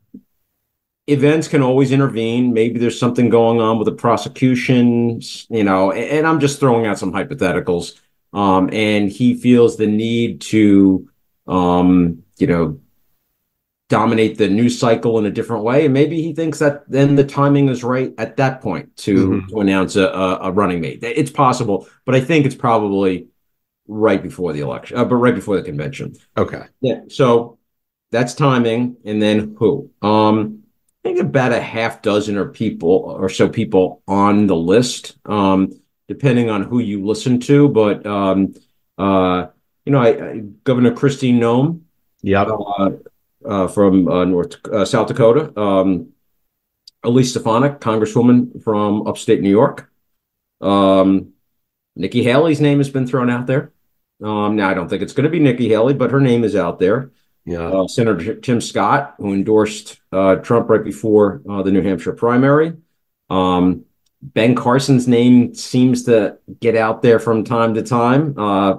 events 1.06 1.48
can 1.48 1.62
always 1.62 1.90
intervene. 1.90 2.52
Maybe 2.52 2.78
there's 2.78 2.98
something 2.98 3.30
going 3.30 3.60
on 3.60 3.78
with 3.78 3.86
the 3.86 3.94
prosecution, 3.94 5.22
you 5.48 5.64
know. 5.64 5.90
And, 5.90 6.18
and 6.18 6.26
I'm 6.26 6.38
just 6.38 6.60
throwing 6.60 6.86
out 6.86 6.98
some 6.98 7.12
hypotheticals. 7.12 7.98
Um, 8.32 8.68
and 8.72 9.10
he 9.10 9.34
feels 9.34 9.78
the 9.78 9.86
need 9.86 10.42
to, 10.42 11.08
um, 11.46 12.22
you 12.36 12.46
know, 12.46 12.78
dominate 13.88 14.36
the 14.36 14.48
news 14.48 14.78
cycle 14.78 15.18
in 15.18 15.26
a 15.26 15.30
different 15.30 15.62
way. 15.62 15.84
And 15.84 15.94
maybe 15.94 16.20
he 16.20 16.34
thinks 16.34 16.58
that 16.58 16.90
then 16.90 17.14
the 17.14 17.25
timing 17.25 17.68
is 17.68 17.84
right 17.84 18.12
at 18.18 18.37
that 18.37 18.61
point 18.61 18.96
to, 18.99 19.14
mm-hmm. 19.14 19.49
to 19.49 19.61
announce 19.61 19.96
a, 19.96 20.08
a, 20.08 20.50
running 20.50 20.80
mate. 20.80 20.99
It's 21.02 21.30
possible, 21.30 21.88
but 22.04 22.14
I 22.14 22.20
think 22.20 22.46
it's 22.46 22.54
probably 22.54 23.28
right 23.87 24.20
before 24.20 24.52
the 24.52 24.61
election, 24.61 24.96
uh, 24.96 25.04
but 25.04 25.16
right 25.16 25.34
before 25.34 25.56
the 25.56 25.62
convention. 25.62 26.16
Okay. 26.37 26.62
Yeah. 26.80 27.02
So 27.08 27.58
that's 28.11 28.34
timing. 28.34 28.96
And 29.04 29.22
then 29.22 29.54
who? 29.56 29.90
Um, 30.02 30.64
I 31.04 31.08
think 31.08 31.20
about 31.20 31.52
a 31.52 31.61
half 31.61 32.02
dozen 32.02 32.37
or 32.37 32.46
people 32.46 32.88
or 32.90 33.28
so 33.28 33.49
people 33.49 34.02
on 34.08 34.49
the 34.49 34.56
list, 34.56 35.16
um, 35.26 35.80
depending 36.08 36.50
on 36.50 36.62
who 36.62 36.80
you 36.80 37.06
listen 37.06 37.38
to. 37.40 37.68
But 37.68 38.04
um, 38.04 38.54
uh, 38.99 39.46
you 39.84 39.92
know, 39.92 40.00
I, 40.00 40.08
I, 40.08 40.38
Governor 40.64 40.92
Kristi 40.92 41.32
Noem. 41.32 41.82
Yeah. 42.22 42.42
Uh, 42.42 42.90
uh, 43.46 43.68
from 43.68 44.08
uh, 44.08 44.24
North 44.24 44.56
uh, 44.66 44.84
South 44.84 45.08
Dakota, 45.08 45.58
um, 45.58 46.12
Elise 47.02 47.30
Stefanik, 47.30 47.80
Congresswoman 47.80 48.62
from 48.62 49.06
upstate 49.06 49.40
New 49.40 49.50
York. 49.50 49.90
Um, 50.60 51.32
Nikki 51.94 52.22
Haley's 52.22 52.60
name 52.60 52.78
has 52.78 52.90
been 52.90 53.06
thrown 53.06 53.30
out 53.30 53.46
there. 53.46 53.72
Um, 54.22 54.56
now 54.56 54.68
I 54.70 54.74
don't 54.74 54.88
think 54.88 55.02
it's 55.02 55.12
going 55.12 55.24
to 55.24 55.30
be 55.30 55.38
Nikki 55.38 55.68
Haley, 55.68 55.94
but 55.94 56.10
her 56.10 56.20
name 56.20 56.44
is 56.44 56.56
out 56.56 56.78
there. 56.78 57.12
Yeah. 57.44 57.68
Uh, 57.68 57.86
Senator 57.86 58.34
Tim 58.34 58.60
Scott, 58.60 59.14
who 59.18 59.32
endorsed 59.32 60.00
uh, 60.10 60.36
Trump 60.36 60.68
right 60.68 60.82
before 60.82 61.42
uh, 61.48 61.62
the 61.62 61.70
New 61.70 61.82
Hampshire 61.82 62.12
primary. 62.12 62.74
Um, 63.30 63.84
ben 64.20 64.54
Carson's 64.54 65.06
name 65.06 65.54
seems 65.54 66.04
to 66.04 66.38
get 66.60 66.76
out 66.76 67.02
there 67.02 67.20
from 67.20 67.44
time 67.44 67.74
to 67.74 67.82
time. 67.82 68.34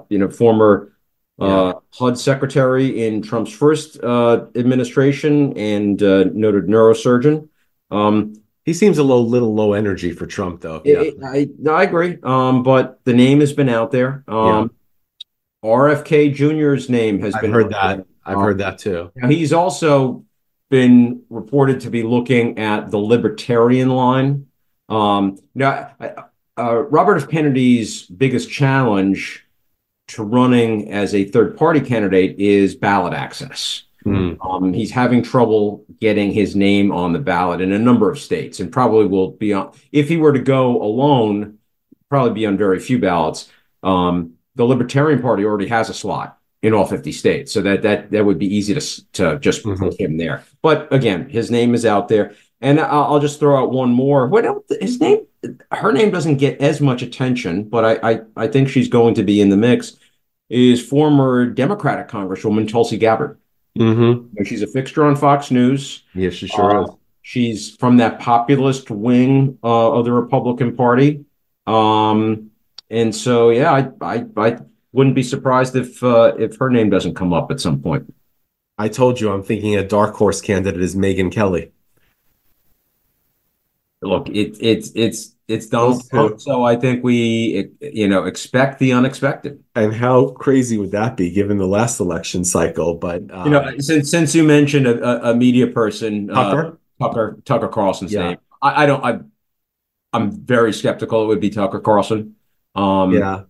you 0.10 0.18
know, 0.18 0.30
former 0.30 0.92
uh, 1.40 1.74
HUD 1.92 2.18
secretary 2.18 3.06
in 3.06 3.22
Trump's 3.22 3.52
first 3.52 4.02
uh, 4.04 4.46
administration 4.56 5.56
and 5.58 6.02
uh, 6.02 6.26
noted 6.34 6.68
neurosurgeon. 6.68 7.48
Um, 7.92 8.34
he 8.66 8.74
seems 8.74 8.98
a 8.98 9.04
little, 9.04 9.28
little 9.28 9.54
low 9.54 9.74
energy 9.74 10.12
for 10.12 10.26
Trump, 10.26 10.62
though. 10.62 10.82
Yeah. 10.84 11.04
I, 11.24 11.50
I 11.70 11.84
agree. 11.84 12.18
Um, 12.22 12.64
but 12.64 13.00
the 13.06 13.14
name 13.14 13.40
has 13.40 13.54
been 13.54 13.70
out 13.70 13.92
there. 13.92 14.24
Um, 14.28 14.72
yeah. 15.64 15.70
RFK 15.70 16.34
Jr.'s 16.34 16.90
name 16.90 17.20
has 17.22 17.34
I've 17.36 17.42
been 17.42 17.54
heard 17.54 17.70
that. 17.72 17.98
There. 17.98 18.06
I've 18.26 18.38
heard 18.38 18.58
that 18.58 18.78
too. 18.78 19.12
He's 19.28 19.54
also 19.54 20.26
been 20.70 21.24
reported 21.30 21.82
to 21.82 21.90
be 21.90 22.04
looking 22.04 22.60
at 22.60 22.92
the 22.92 22.98
libertarian 22.98 23.90
line. 23.90 24.48
Um, 24.90 25.38
now, 25.56 25.94
uh, 26.58 26.84
Robert 26.84 27.24
F. 27.24 27.30
Kennedy's 27.30 28.04
biggest 28.04 28.50
challenge 28.52 29.47
to 30.08 30.24
running 30.24 30.92
as 30.92 31.14
a 31.14 31.26
third 31.26 31.58
party 31.58 31.82
candidate 31.82 32.40
is 32.40 32.76
ballot 32.76 33.14
access. 33.14 33.84
Mm. 34.06 34.38
Um, 34.46 34.74
he's 34.74 34.92
having 34.92 35.22
trouble 35.22 35.86
getting 36.00 36.32
his 36.32 36.56
name 36.56 36.92
on 36.92 37.12
the 37.12 37.20
ballot 37.20 37.60
in 37.62 37.74
a 37.74 37.80
number 37.80 38.10
of 38.10 38.20
states, 38.20 38.60
and 38.60 38.72
probably 38.72 39.06
will 39.06 39.32
be 39.32 39.54
on. 39.54 39.74
If 39.92 40.08
he 40.08 40.18
were 40.18 40.32
to 40.32 40.40
go 40.40 40.82
alone, 40.82 41.58
probably 42.10 42.34
be 42.34 42.46
on 42.46 42.58
very 42.58 42.80
few 42.80 43.00
ballots. 43.00 43.52
Um, 43.84 44.34
the 44.56 44.66
Libertarian 44.66 45.22
Party 45.22 45.44
already 45.44 45.68
has 45.68 45.90
a 45.90 45.94
slot 45.94 46.38
in 46.62 46.74
all 46.74 46.86
50 46.86 47.12
states, 47.12 47.52
so 47.52 47.62
that 47.62 47.82
that 47.82 48.12
that 48.12 48.26
would 48.26 48.40
be 48.40 48.56
easy 48.56 48.74
to 48.74 49.12
to 49.14 49.40
just 49.40 49.64
mm-hmm. 49.64 49.84
put 49.84 50.00
him 50.00 50.18
there. 50.18 50.44
But 50.62 50.92
again, 50.94 51.30
his 51.30 51.52
name 51.52 51.76
is 51.76 51.86
out 51.86 52.08
there, 52.08 52.34
and 52.62 52.80
I'll, 52.80 53.04
I'll 53.04 53.20
just 53.20 53.40
throw 53.40 53.62
out 53.62 53.72
one 53.72 53.92
more. 53.92 54.28
What 54.28 54.46
else? 54.46 54.64
his 54.80 55.02
name? 55.02 55.27
Her 55.72 55.92
name 55.92 56.12
doesn't 56.12 56.38
get 56.38 56.62
as 56.62 56.82
much 56.82 57.02
attention, 57.02 57.70
but 57.70 57.86
I 57.86 58.12
I, 58.12 58.20
I 58.36 58.48
think 58.48 58.70
she's 58.70 58.88
going 58.88 59.16
to 59.16 59.24
be 59.24 59.42
in 59.42 59.50
the 59.50 59.58
mix. 59.58 59.98
Is 60.50 60.82
former 60.82 61.46
Democratic 61.46 62.08
Congresswoman 62.08 62.70
Tulsi 62.70 62.98
Gabbard. 62.98 63.38
Mm-hmm. 63.78 64.44
She's 64.44 64.62
a 64.62 64.68
fixture 64.68 65.04
on 65.04 65.16
Fox 65.16 65.52
News. 65.52 66.04
Yes, 66.14 66.34
she 66.34 66.48
sure 66.48 66.78
uh, 66.78 66.84
is. 66.84 66.90
She's 67.22 67.76
from 67.76 67.98
that 67.98 68.20
populist 68.20 68.90
wing 68.90 69.60
uh, 69.64 69.92
of 69.92 70.06
the 70.06 70.14
Republican 70.14 70.76
Party. 70.76 71.26
Um, 71.66 72.52
and 72.90 73.14
so, 73.14 73.50
yeah, 73.50 73.74
I, 73.74 73.90
I, 74.00 74.26
I 74.38 74.58
wouldn't 74.94 75.16
be 75.16 75.24
surprised 75.24 75.76
if 75.76 76.02
uh, 76.02 76.34
if 76.40 76.58
her 76.58 76.70
name 76.70 76.90
doesn't 76.90 77.16
come 77.16 77.34
up 77.34 77.52
at 77.52 77.60
some 77.60 77.82
point. 77.82 78.14
I 78.78 78.88
told 78.88 79.20
you 79.20 79.32
I'm 79.32 79.44
thinking 79.44 79.76
a 79.76 79.84
dark 79.84 80.16
horse 80.16 80.40
candidate 80.40 80.82
is 80.82 80.96
Megyn 80.96 81.32
Kelly. 81.32 81.72
Look, 84.02 84.30
it, 84.30 84.58
it's 84.60 84.92
it's 84.96 85.36
it's 85.48 85.68
Donald 85.68 86.08
Trump, 86.10 86.40
so 86.40 86.64
I 86.64 86.76
think 86.76 87.04
we 87.04 87.70
you 87.82 88.08
know 88.08 88.26
expect 88.26 88.80
the 88.80 88.94
unexpected. 88.94 89.64
And 89.76 89.94
how 89.94 90.30
crazy 90.30 90.78
would 90.78 90.92
that 90.92 91.18
be, 91.18 91.32
given 91.32 91.58
the 91.58 91.68
last 91.68 92.00
election 92.00 92.44
cycle? 92.44 92.96
But 92.96 93.24
uh, 93.32 93.44
you 93.46 93.50
know, 93.50 93.78
since 93.80 94.12
since 94.12 94.36
you 94.36 94.44
mentioned 94.44 94.88
a, 94.88 95.32
a 95.32 95.36
media 95.36 95.68
person, 95.68 96.28
Tucker 96.28 96.80
uh, 97.00 97.06
Tucker 97.06 97.38
Tucker 97.46 97.68
Carlson's 97.70 98.14
yeah. 98.14 98.30
name, 98.30 98.38
I, 98.62 98.84
I 98.84 98.86
don't 98.86 99.04
I 99.04 99.20
I'm 100.14 100.32
very 100.32 100.74
skeptical 100.74 101.24
it 101.24 101.28
would 101.28 101.40
be 101.40 101.50
Tucker 101.50 101.80
Carlson. 101.80 102.36
Um, 102.76 103.14
yeah, 103.14 103.44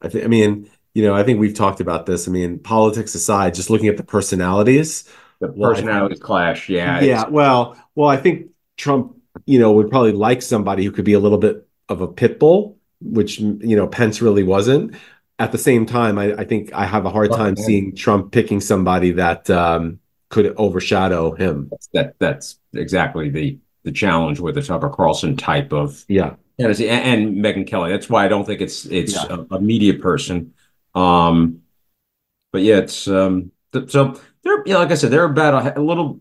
I 0.00 0.08
think. 0.08 0.24
I 0.24 0.28
mean, 0.28 0.70
you 0.94 1.02
know, 1.02 1.14
I 1.14 1.22
think 1.22 1.38
we've 1.38 1.54
talked 1.54 1.80
about 1.80 2.06
this. 2.06 2.26
I 2.26 2.30
mean, 2.30 2.58
politics 2.58 3.14
aside, 3.14 3.54
just 3.54 3.68
looking 3.68 3.88
at 3.88 3.96
the 3.96 4.02
personalities, 4.02 5.04
the 5.40 5.48
personalities 5.48 6.20
well, 6.20 6.26
clash. 6.26 6.68
Yeah, 6.68 7.00
yeah. 7.00 7.28
Well, 7.28 7.76
well, 7.94 8.08
I 8.08 8.16
think 8.16 8.50
Trump, 8.76 9.15
you 9.44 9.58
know, 9.58 9.72
would 9.72 9.90
probably 9.90 10.12
like 10.12 10.42
somebody 10.42 10.84
who 10.84 10.90
could 10.90 11.04
be 11.04 11.12
a 11.12 11.20
little 11.20 11.38
bit 11.38 11.66
of 11.88 12.00
a 12.00 12.08
pit 12.08 12.38
bull, 12.38 12.78
which 13.00 13.38
you 13.38 13.76
know 13.76 13.86
Pence 13.86 14.22
really 14.22 14.42
wasn't. 14.42 14.94
At 15.38 15.52
the 15.52 15.58
same 15.58 15.84
time, 15.84 16.18
I, 16.18 16.32
I 16.32 16.44
think 16.44 16.72
I 16.72 16.86
have 16.86 17.04
a 17.04 17.10
hard 17.10 17.30
time 17.30 17.56
seeing 17.56 17.94
Trump 17.94 18.32
picking 18.32 18.60
somebody 18.60 19.10
that 19.12 19.50
um, 19.50 20.00
could 20.30 20.54
overshadow 20.56 21.34
him. 21.34 21.70
That 21.92 22.14
that's 22.18 22.58
exactly 22.72 23.28
the 23.28 23.58
the 23.82 23.92
challenge 23.92 24.40
with 24.40 24.54
the 24.54 24.62
Tucker 24.62 24.88
Carlson 24.88 25.36
type 25.36 25.72
of 25.72 26.04
yeah 26.08 26.34
and, 26.58 26.80
and 26.80 27.36
Megyn 27.36 27.66
Kelly. 27.66 27.90
That's 27.90 28.08
why 28.08 28.24
I 28.24 28.28
don't 28.28 28.44
think 28.44 28.60
it's 28.60 28.86
it's 28.86 29.14
yeah. 29.14 29.36
a, 29.50 29.56
a, 29.56 29.60
media 29.60 29.94
person. 29.94 30.54
Um, 30.94 31.62
but 32.52 32.62
yeah, 32.62 32.78
it's 32.78 33.06
um, 33.08 33.52
th- 33.72 33.90
so 33.90 34.18
they're 34.42 34.62
yeah, 34.66 34.78
like 34.78 34.90
I 34.90 34.94
said, 34.94 35.10
they're 35.10 35.24
about 35.24 35.66
a, 35.66 35.80
a, 35.80 35.82
little, 35.82 36.20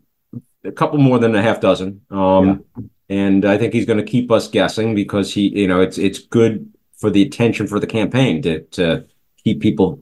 a 0.64 0.72
couple 0.72 1.00
more 1.00 1.20
than 1.20 1.36
a 1.36 1.42
half 1.42 1.62
dozen. 1.62 2.02
Um, 2.10 2.66
yeah. 2.78 2.84
And 3.10 3.46
I 3.46 3.58
think 3.58 3.74
he's 3.74 3.86
going 3.86 4.04
to 4.04 4.12
keep 4.12 4.32
us 4.32 4.48
guessing 4.48 4.96
because 4.96 5.34
he, 5.34 5.48
you 5.60 5.68
know, 5.68 5.82
it's 5.82 5.98
it's 5.98 6.20
good 6.20 6.72
for 6.98 7.10
the 7.10 7.22
attention 7.22 7.68
for 7.68 7.80
the 7.80 7.88
campaign 7.88 8.42
to 8.44 8.62
to 8.62 9.06
keep 9.44 9.62
people 9.62 10.02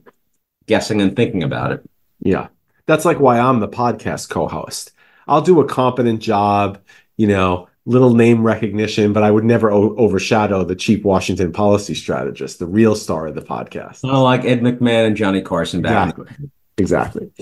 guessing 0.66 1.00
and 1.00 1.14
thinking 1.14 1.42
about 1.42 1.72
it. 1.72 1.88
Yeah, 2.20 2.48
that's 2.86 3.04
like 3.04 3.20
why 3.20 3.38
I'm 3.38 3.60
the 3.60 3.68
podcast 3.68 4.30
co-host. 4.30 4.92
I'll 5.26 5.42
do 5.42 5.60
a 5.60 5.66
competent 5.66 6.20
job 6.20 6.78
you 7.16 7.26
know, 7.26 7.68
little 7.86 8.14
name 8.14 8.42
recognition, 8.42 9.12
but 9.12 9.22
I 9.22 9.30
would 9.30 9.44
never 9.44 9.70
o- 9.70 9.94
overshadow 9.96 10.64
the 10.64 10.74
cheap 10.74 11.04
Washington 11.04 11.52
policy 11.52 11.94
strategist, 11.94 12.58
the 12.58 12.66
real 12.66 12.94
star 12.94 13.26
of 13.26 13.34
the 13.34 13.42
podcast. 13.42 14.00
Oh, 14.04 14.22
like 14.22 14.44
Ed 14.44 14.60
McMahon 14.60 15.06
and 15.06 15.16
Johnny 15.16 15.42
Carson 15.42 15.82
back. 15.82 16.16
Exactly. 16.18 16.50
exactly. 16.78 17.32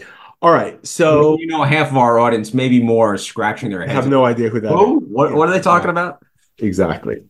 All 0.42 0.52
right. 0.52 0.84
So 0.84 1.38
you 1.38 1.46
know, 1.46 1.62
half 1.62 1.90
of 1.90 1.96
our 1.96 2.18
audience, 2.18 2.52
maybe 2.52 2.82
more, 2.82 3.14
are 3.14 3.18
scratching 3.18 3.70
their 3.70 3.80
heads. 3.82 3.92
I 3.92 3.94
have 3.94 4.08
no 4.08 4.24
idea 4.24 4.48
who 4.48 4.60
that 4.60 4.72
oh, 4.72 4.96
What, 4.98 5.32
what 5.32 5.48
are 5.48 5.52
they 5.52 5.60
talking 5.60 5.90
about? 5.90 6.24
Exactly. 6.58 7.22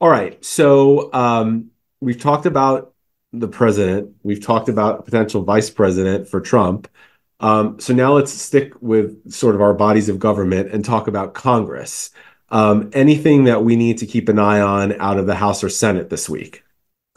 All 0.00 0.08
right. 0.08 0.42
So 0.44 1.12
um, 1.12 1.72
we've 2.00 2.20
talked 2.20 2.46
about 2.46 2.94
the 3.32 3.48
president. 3.48 4.14
We've 4.22 4.40
talked 4.40 4.68
about 4.68 5.04
potential 5.04 5.42
vice 5.42 5.68
president 5.68 6.28
for 6.28 6.40
Trump. 6.40 6.86
Um, 7.40 7.80
so 7.80 7.92
now 7.92 8.12
let's 8.12 8.32
stick 8.32 8.72
with 8.80 9.32
sort 9.32 9.56
of 9.56 9.62
our 9.62 9.74
bodies 9.74 10.08
of 10.08 10.20
government 10.20 10.70
and 10.70 10.84
talk 10.84 11.08
about 11.08 11.34
Congress. 11.34 12.10
Um, 12.50 12.90
anything 12.92 13.44
that 13.44 13.64
we 13.64 13.74
need 13.74 13.98
to 13.98 14.06
keep 14.06 14.28
an 14.28 14.38
eye 14.38 14.60
on 14.60 14.98
out 15.00 15.18
of 15.18 15.26
the 15.26 15.34
House 15.34 15.64
or 15.64 15.68
Senate 15.68 16.08
this 16.08 16.28
week? 16.28 16.62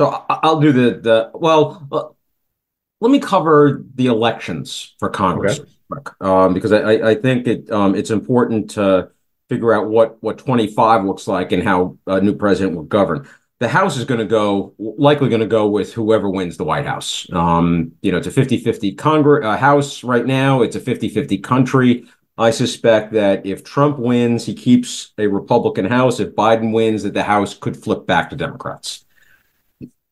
So 0.01 0.25
I'll 0.29 0.59
do 0.59 0.71
the 0.71 0.99
the 0.99 1.31
well. 1.35 2.15
Let 3.03 3.11
me 3.11 3.19
cover 3.19 3.83
the 3.95 4.07
elections 4.07 4.95
for 4.97 5.09
Congress 5.09 5.59
okay. 5.59 6.11
um, 6.21 6.53
because 6.53 6.71
I, 6.71 7.09
I 7.09 7.15
think 7.15 7.47
it 7.47 7.69
um, 7.69 7.95
it's 7.95 8.11
important 8.11 8.71
to 8.71 9.09
figure 9.49 9.73
out 9.73 9.89
what 9.89 10.23
what 10.23 10.37
25 10.37 11.03
looks 11.03 11.27
like 11.27 11.51
and 11.51 11.61
how 11.61 11.97
a 12.07 12.21
new 12.21 12.33
president 12.33 12.77
will 12.77 12.83
govern 12.83 13.27
the 13.59 13.69
House 13.69 13.97
is 13.97 14.05
going 14.05 14.19
to 14.19 14.25
go 14.25 14.73
likely 14.77 15.29
going 15.29 15.41
to 15.41 15.47
go 15.47 15.67
with 15.67 15.93
whoever 15.93 16.29
wins 16.29 16.57
the 16.57 16.63
White 16.65 16.85
House. 16.85 17.25
Um, 17.31 17.93
you 18.01 18.11
know, 18.11 18.17
it's 18.17 18.27
a 18.27 18.31
50-50 18.31 18.97
Congress 18.97 19.45
uh, 19.45 19.57
House 19.57 20.03
right 20.03 20.25
now. 20.25 20.61
It's 20.61 20.75
a 20.75 20.81
50-50 20.81 21.41
country. 21.41 22.05
I 22.37 22.49
suspect 22.49 23.13
that 23.13 23.45
if 23.45 23.63
Trump 23.63 23.99
wins, 23.99 24.45
he 24.45 24.53
keeps 24.53 25.13
a 25.17 25.27
Republican 25.27 25.85
House. 25.85 26.19
If 26.19 26.35
Biden 26.35 26.73
wins, 26.73 27.03
that 27.03 27.13
the 27.13 27.23
House 27.23 27.53
could 27.53 27.77
flip 27.77 28.05
back 28.05 28.31
to 28.31 28.35
Democrats. 28.35 29.05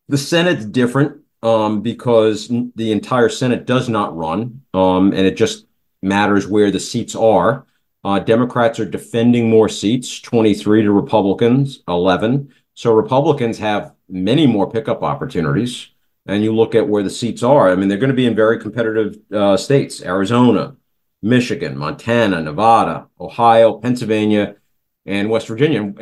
The 0.07 0.17
Senate's 0.17 0.65
different 0.65 1.20
um, 1.43 1.81
because 1.81 2.47
the 2.75 2.91
entire 2.91 3.29
Senate 3.29 3.65
does 3.65 3.89
not 3.89 4.15
run, 4.15 4.61
um, 4.73 5.11
and 5.13 5.25
it 5.25 5.35
just 5.35 5.65
matters 6.01 6.47
where 6.47 6.71
the 6.71 6.79
seats 6.79 7.15
are. 7.15 7.65
Uh, 8.03 8.19
Democrats 8.19 8.79
are 8.79 8.85
defending 8.85 9.49
more 9.49 9.69
seats, 9.69 10.19
23 10.19 10.83
to 10.83 10.91
Republicans, 10.91 11.83
11. 11.87 12.51
So 12.73 12.93
Republicans 12.93 13.59
have 13.59 13.93
many 14.09 14.47
more 14.47 14.69
pickup 14.69 15.03
opportunities. 15.03 15.89
And 16.25 16.43
you 16.43 16.55
look 16.55 16.75
at 16.75 16.87
where 16.87 17.03
the 17.03 17.09
seats 17.09 17.41
are. 17.41 17.69
I 17.69 17.75
mean, 17.75 17.89
they're 17.89 17.97
going 17.97 18.11
to 18.11 18.15
be 18.15 18.27
in 18.27 18.35
very 18.35 18.59
competitive 18.59 19.17
uh, 19.33 19.57
states 19.57 20.03
Arizona, 20.03 20.75
Michigan, 21.21 21.77
Montana, 21.77 22.41
Nevada, 22.41 23.07
Ohio, 23.19 23.79
Pennsylvania, 23.79 24.55
and 25.05 25.29
West 25.29 25.47
Virginia. 25.47 25.93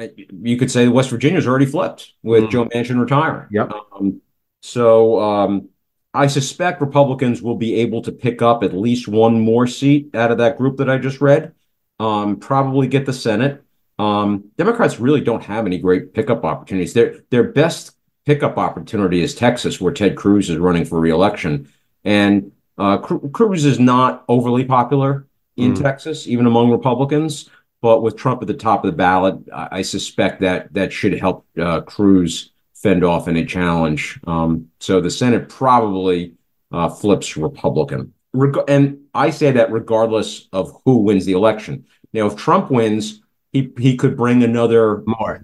You 0.41 0.58
could 0.58 0.72
say 0.72 0.88
West 0.89 1.10
Virginia's 1.10 1.48
already 1.48 1.65
flipped 1.65 2.13
with 2.22 2.46
mm. 2.46 2.51
Joe 2.51 2.65
Manchin 2.65 3.00
retiring. 3.00 3.48
Yep. 3.51 3.72
Um, 3.96 4.22
so 4.62 5.20
um, 5.20 5.70
I 6.13 6.28
suspect 6.28 6.82
Republicans 6.82 7.42
will 7.42 7.56
be 7.56 7.75
able 7.75 8.01
to 8.04 8.12
pick 8.12 8.42
up 8.42 8.63
at 8.63 8.74
least 8.74 9.08
one 9.08 9.39
more 9.39 9.68
seat 9.68 10.16
out 10.16 10.32
of 10.32 10.39
that 10.39 10.58
group 10.58 10.78
that 10.78 10.89
I 10.89 10.98
just 10.98 11.22
read. 11.22 11.54
Um, 12.00 12.38
probably 12.38 12.88
get 12.88 13.06
the 13.06 13.13
Senate. 13.13 13.63
Um, 14.00 14.51
Democrats 14.58 15.00
really 15.00 15.22
don't 15.22 15.44
have 15.44 15.66
any 15.66 15.78
great 15.78 16.13
pickup 16.13 16.46
opportunities. 16.46 16.94
Their 16.94 17.20
their 17.30 17.44
best 17.44 17.92
pickup 18.25 18.58
opportunity 18.58 19.22
is 19.22 19.36
Texas, 19.36 19.82
where 19.82 19.94
Ted 19.94 20.16
Cruz 20.16 20.50
is 20.50 20.58
running 20.58 20.86
for 20.86 21.00
reelection, 21.00 21.68
and 22.04 22.51
uh, 22.78 22.98
Cruz 22.98 23.66
is 23.66 23.80
not 23.80 24.24
overly 24.30 24.63
popular 24.63 25.28
in 25.58 25.74
mm. 25.74 25.82
Texas, 25.82 26.28
even 26.28 26.46
among 26.46 26.72
Republicans. 26.72 27.50
But 27.82 28.01
with 28.01 28.18
Trump 28.18 28.42
at 28.42 28.48
the 28.48 28.54
top 28.54 28.84
of 28.84 28.92
the 28.92 28.98
ballot, 28.98 29.38
I, 29.54 29.68
I 29.72 29.82
suspect 29.84 30.42
that 30.42 30.74
that 30.74 30.92
should 30.92 31.13
help 31.13 31.46
uh, 31.58 31.82
Cruz 31.82 32.51
fend 32.81 33.03
off 33.03 33.27
any 33.27 33.45
challenge. 33.45 34.19
Um, 34.25 34.69
so 34.79 35.01
the 35.01 35.12
Senate 35.12 35.50
probably 35.50 36.33
uh, 36.71 36.89
flips 36.89 37.36
Republican. 37.36 38.13
Reg- 38.33 38.63
and 38.67 39.05
I 39.13 39.31
say 39.31 39.51
that 39.51 39.71
regardless 39.71 40.48
of 40.53 40.81
who 40.86 40.98
wins 40.98 41.25
the 41.25 41.33
election. 41.33 41.86
Now, 42.13 42.27
if 42.27 42.36
Trump 42.36 42.71
wins, 42.71 43.21
he 43.51 43.71
he 43.77 43.98
could 43.98 44.15
bring 44.15 44.43
another 44.43 45.03
more 45.05 45.43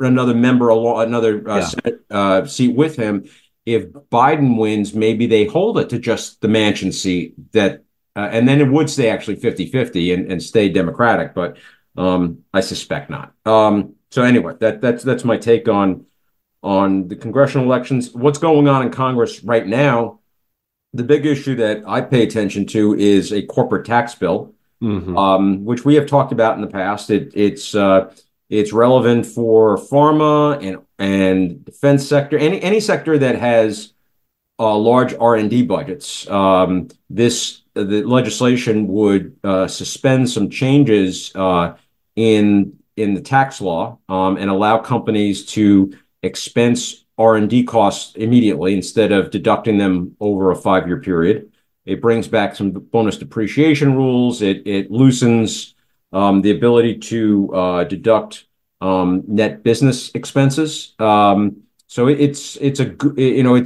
another 0.00 0.34
member 0.34 0.68
along 0.68 1.06
another 1.06 1.48
uh, 1.48 1.58
yeah. 1.58 1.64
Senate, 1.66 2.00
uh, 2.10 2.46
seat 2.46 2.76
with 2.76 2.96
him. 2.96 3.28
If 3.66 3.86
Biden 3.86 4.56
wins, 4.58 4.94
maybe 4.94 5.26
they 5.26 5.44
hold 5.44 5.78
it 5.78 5.90
to 5.90 5.98
just 5.98 6.40
the 6.40 6.48
Manchin 6.48 6.92
seat 6.92 7.34
that, 7.52 7.84
uh, 8.16 8.28
and 8.32 8.48
then 8.48 8.60
it 8.60 8.70
would 8.70 8.88
stay 8.88 9.10
actually 9.10 9.36
50-50 9.36 10.14
and, 10.14 10.32
and 10.32 10.42
stay 10.42 10.68
Democratic. 10.68 11.34
But 11.34 11.56
um, 11.96 12.44
I 12.52 12.60
suspect 12.60 13.10
not. 13.10 13.32
Um, 13.44 13.94
so 14.10 14.22
anyway, 14.22 14.54
that 14.60 14.80
that's 14.80 15.02
that's 15.02 15.24
my 15.24 15.36
take 15.36 15.68
on 15.68 16.06
on 16.62 17.08
the 17.08 17.16
congressional 17.16 17.66
elections. 17.66 18.12
What's 18.12 18.38
going 18.38 18.68
on 18.68 18.82
in 18.82 18.90
Congress 18.90 19.42
right 19.42 19.66
now? 19.66 20.20
The 20.92 21.04
big 21.04 21.24
issue 21.24 21.54
that 21.56 21.82
I 21.86 22.00
pay 22.00 22.22
attention 22.22 22.66
to 22.66 22.94
is 22.94 23.32
a 23.32 23.42
corporate 23.42 23.86
tax 23.86 24.14
bill 24.14 24.54
mm-hmm. 24.82 25.16
um, 25.16 25.64
which 25.64 25.84
we 25.84 25.94
have 25.94 26.06
talked 26.06 26.32
about 26.32 26.54
in 26.54 26.60
the 26.60 26.66
past. 26.66 27.10
It, 27.10 27.32
it's 27.34 27.74
uh, 27.74 28.12
it's 28.48 28.72
relevant 28.72 29.26
for 29.26 29.76
pharma 29.76 30.62
and 30.62 30.78
and 30.98 31.64
defense 31.64 32.06
sector, 32.06 32.38
any 32.38 32.60
any 32.62 32.80
sector 32.80 33.18
that 33.18 33.38
has 33.38 33.92
uh, 34.58 34.76
large 34.76 35.14
R 35.14 35.36
and 35.36 35.50
D 35.50 35.62
budgets. 35.62 36.28
Um, 36.28 36.88
this 37.08 37.62
the 37.74 38.02
legislation 38.02 38.88
would 38.88 39.36
uh, 39.44 39.68
suspend 39.68 40.28
some 40.28 40.50
changes 40.50 41.32
uh, 41.34 41.76
in 42.16 42.78
in 42.96 43.14
the 43.14 43.20
tax 43.20 43.60
law 43.60 43.98
um, 44.08 44.36
and 44.36 44.50
allow 44.50 44.78
companies 44.78 45.46
to 45.46 45.96
expense 46.22 47.04
R&D 47.18 47.64
costs 47.64 48.14
immediately 48.16 48.74
instead 48.74 49.12
of 49.12 49.30
deducting 49.30 49.78
them 49.78 50.16
over 50.20 50.50
a 50.50 50.56
five-year 50.56 51.00
period. 51.00 51.52
It 51.84 52.00
brings 52.00 52.28
back 52.28 52.56
some 52.56 52.70
bonus 52.70 53.18
depreciation 53.18 53.94
rules. 53.94 54.42
It 54.42 54.90
loosens 54.90 55.74
um, 56.12 56.42
the 56.42 56.50
ability 56.50 56.98
to 56.98 57.54
uh, 57.54 57.84
deduct 57.84 58.46
um, 58.80 59.24
net 59.26 59.62
business 59.62 60.10
expenses. 60.14 60.94
Um, 60.98 61.62
so 61.86 62.06
it's 62.06 62.56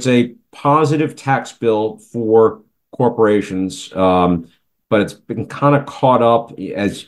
a 0.07 0.33
positive 0.51 1.15
tax 1.15 1.51
bill 1.53 1.97
for 1.97 2.63
corporations, 2.91 3.89
but 3.89 5.01
it's 5.01 5.13
been 5.13 5.45
kind 5.45 5.75
of 5.75 5.85
caught 5.85 6.21
up 6.21 6.57
as 6.59 7.05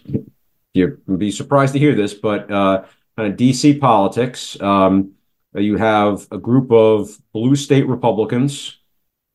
you 0.74 1.02
would 1.08 1.20
be 1.20 1.32
surprised 1.32 1.74
to 1.74 1.80
hear 1.80 1.96
this, 1.96 2.14
but 2.14 2.52
uh, 2.52 2.84
kind 3.18 3.32
of 3.32 3.38
DC 3.38 3.80
politics. 3.80 4.60
Um, 5.56 5.62
you 5.62 5.78
have 5.78 6.28
a 6.32 6.38
group 6.38 6.72
of 6.72 7.18
blue 7.34 7.56
state 7.56 7.88
Republicans, 7.88 8.78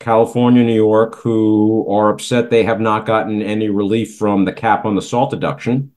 California, 0.01 0.63
New 0.63 0.75
York, 0.75 1.17
who 1.17 1.87
are 1.91 2.11
upset 2.11 2.51
they 2.51 2.65
have 2.65 2.81
not 2.81 3.07
gotten 3.07 3.43
any 3.43 3.69
relief 3.69 4.17
from 4.17 4.45
the 4.45 4.53
cap 4.53 4.85
on 4.85 4.95
the 4.95 5.03
SALT 5.03 5.31
deduction. 5.31 5.93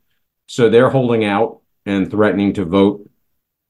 So 0.48 0.69
they're 0.69 0.89
holding 0.89 1.25
out 1.25 1.62
and 1.86 2.10
threatening 2.10 2.53
to 2.53 2.65
vote 2.65 3.10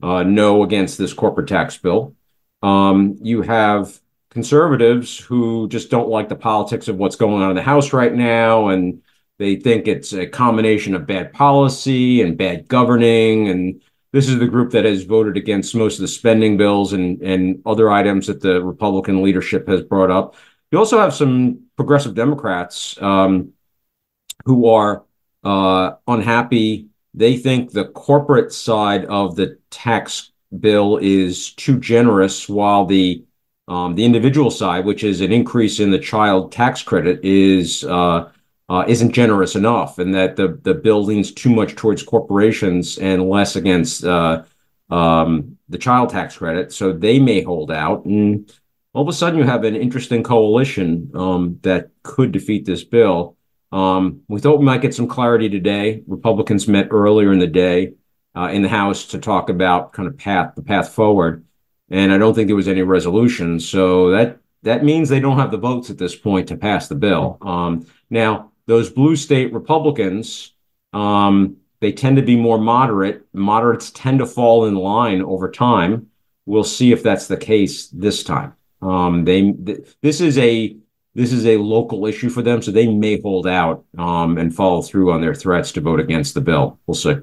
uh, 0.04 0.24
no 0.24 0.64
against 0.64 0.98
this 0.98 1.14
corporate 1.14 1.48
tax 1.48 1.78
bill. 1.78 2.16
Um, 2.62 3.18
you 3.22 3.42
have 3.42 4.00
conservatives 4.30 5.18
who 5.18 5.68
just 5.70 5.90
don't 5.90 6.10
like 6.10 6.28
the 6.28 6.36
politics 6.36 6.88
of 6.88 6.98
what's 6.98 7.16
going 7.16 7.42
on 7.42 7.52
in 7.52 7.56
the 7.56 7.62
House 7.62 7.94
right 7.94 8.14
now, 8.14 8.68
and 8.68 9.02
they 9.40 9.56
think 9.56 9.88
it's 9.88 10.14
a 10.14 10.28
combination 10.28 10.96
of 10.96 11.08
bad 11.08 11.32
policy 11.32 12.22
and 12.22 12.38
bad 12.38 12.68
governing. 12.68 13.48
And 13.48 13.82
this 14.16 14.30
is 14.30 14.40
the 14.40 14.48
group 14.48 14.72
that 14.72 14.86
has 14.86 15.04
voted 15.04 15.36
against 15.36 15.76
most 15.76 15.96
of 15.96 16.02
the 16.02 16.08
spending 16.08 16.56
bills 16.56 16.94
and, 16.94 17.22
and 17.22 17.62
other 17.66 17.92
items 17.92 18.28
that 18.28 18.40
the 18.40 18.64
Republican 18.64 19.22
leadership 19.22 19.68
has 19.68 19.82
brought 19.84 20.10
up. 20.10 20.36
You 20.72 20.80
also 20.80 20.98
have 21.00 21.14
some 21.14 21.66
progressive 21.76 22.16
Democrats 22.16 22.98
um, 23.02 23.52
who 24.46 24.70
are 24.70 25.04
uh, 25.44 25.96
unhappy. 26.08 26.88
They 27.14 27.36
think 27.36 27.72
the 27.72 27.90
corporate 27.90 28.54
side 28.54 29.04
of 29.04 29.36
the 29.36 29.60
tax 29.70 30.32
bill 30.58 30.96
is 30.96 31.52
too 31.52 31.78
generous, 31.78 32.48
while 32.48 32.86
the 32.86 33.26
um, 33.68 33.96
the 33.96 34.06
individual 34.06 34.50
side, 34.50 34.86
which 34.86 35.04
is 35.04 35.20
an 35.20 35.34
increase 35.34 35.82
in 35.82 35.92
the 35.92 36.00
child 36.00 36.54
tax 36.54 36.82
credit, 36.82 37.20
is 37.26 37.84
uh, 37.84 38.32
uh, 38.70 38.84
isn't 38.88 39.12
generous 39.14 39.56
enough, 39.56 40.00
and 40.00 40.14
that 40.16 40.36
the 40.36 40.60
the 40.64 40.74
bill 40.74 41.04
leans 41.04 41.32
too 41.32 41.50
much 41.50 41.76
towards 41.76 42.04
corporations 42.04 42.98
and 42.98 43.30
less 43.30 43.56
against 43.56 44.04
uh, 44.04 44.44
um, 44.90 45.58
the 45.70 45.78
child 45.78 46.10
tax 46.10 46.38
credit. 46.38 46.72
So 46.72 46.92
they 46.94 47.20
may 47.20 47.42
hold 47.42 47.72
out, 47.72 48.06
and 48.06 48.52
all 48.94 49.04
of 49.04 49.10
a 49.10 49.14
sudden 49.14 49.40
you 49.40 49.46
have 49.46 49.64
an 49.64 49.76
interesting 49.76 50.24
coalition 50.24 51.12
um, 51.14 51.60
that 51.64 51.90
could 52.04 52.32
defeat 52.32 52.66
this 52.66 52.84
bill. 52.84 53.38
Um, 53.72 54.22
we 54.28 54.40
thought 54.40 54.60
we 54.60 54.66
might 54.66 54.82
get 54.82 54.96
some 54.96 55.08
clarity 55.08 55.50
today. 55.50 56.04
Republicans 56.08 56.68
met 56.68 56.88
earlier 56.92 57.34
in 57.34 57.40
the 57.40 57.48
day 57.48 57.94
uh, 58.36 58.50
in 58.52 58.62
the 58.62 58.70
House 58.70 59.08
to 59.08 59.20
talk 59.20 59.50
about 59.50 59.94
kind 59.94 60.08
of 60.08 60.18
path 60.18 60.56
the 60.56 60.62
path 60.62 60.90
forward 60.90 61.46
and 61.90 62.12
I 62.12 62.18
don't 62.18 62.34
think 62.34 62.48
there 62.48 62.56
was 62.56 62.68
any 62.68 62.82
resolution. 62.82 63.60
So 63.60 64.12
that 64.12 64.40
that 64.64 64.84
means 64.84 65.10
they 65.10 65.20
don't 65.20 65.38
have 65.38 65.52
the 65.52 65.58
votes 65.58 65.90
at 65.90 65.98
this 65.98 66.16
point 66.16 66.48
to 66.48 66.58
pass 66.58 66.88
the 66.88 66.96
bill. 66.96 67.38
Um, 67.42 67.86
now, 68.10 68.52
those 68.68 68.90
blue 68.90 69.16
state 69.16 69.54
Republicans, 69.54 70.54
um, 70.94 71.58
they 71.82 71.92
tend 71.92 72.18
to 72.18 72.24
be 72.24 72.36
more 72.36 72.58
moderate. 72.58 73.26
Moderates 73.34 73.92
tend 73.92 74.20
to 74.20 74.26
fall 74.26 74.66
in 74.66 74.76
line 74.76 75.22
over 75.22 75.52
time. 75.52 76.08
We'll 76.46 76.64
see 76.64 76.92
if 76.92 77.04
that's 77.04 77.28
the 77.28 77.38
case 77.38 77.88
this 77.90 78.24
time. 78.24 78.54
Um, 78.82 79.26
they 79.26 79.52
th- 79.52 79.96
this 80.02 80.22
is 80.22 80.38
a 80.38 80.78
this 81.16 81.32
is 81.32 81.46
a 81.46 81.58
local 81.58 82.06
issue 82.06 82.30
for 82.30 82.42
them, 82.42 82.62
so 82.62 82.72
they 82.72 82.88
may 82.88 83.20
hold 83.22 83.48
out 83.48 83.86
um, 83.98 84.38
and 84.38 84.54
follow 84.54 84.82
through 84.82 85.12
on 85.12 85.22
their 85.22 85.34
threats 85.34 85.72
to 85.74 85.82
vote 85.82 86.00
against 86.00 86.34
the 86.34 86.42
bill. 86.42 86.80
We'll 86.86 86.96
see. 86.96 87.16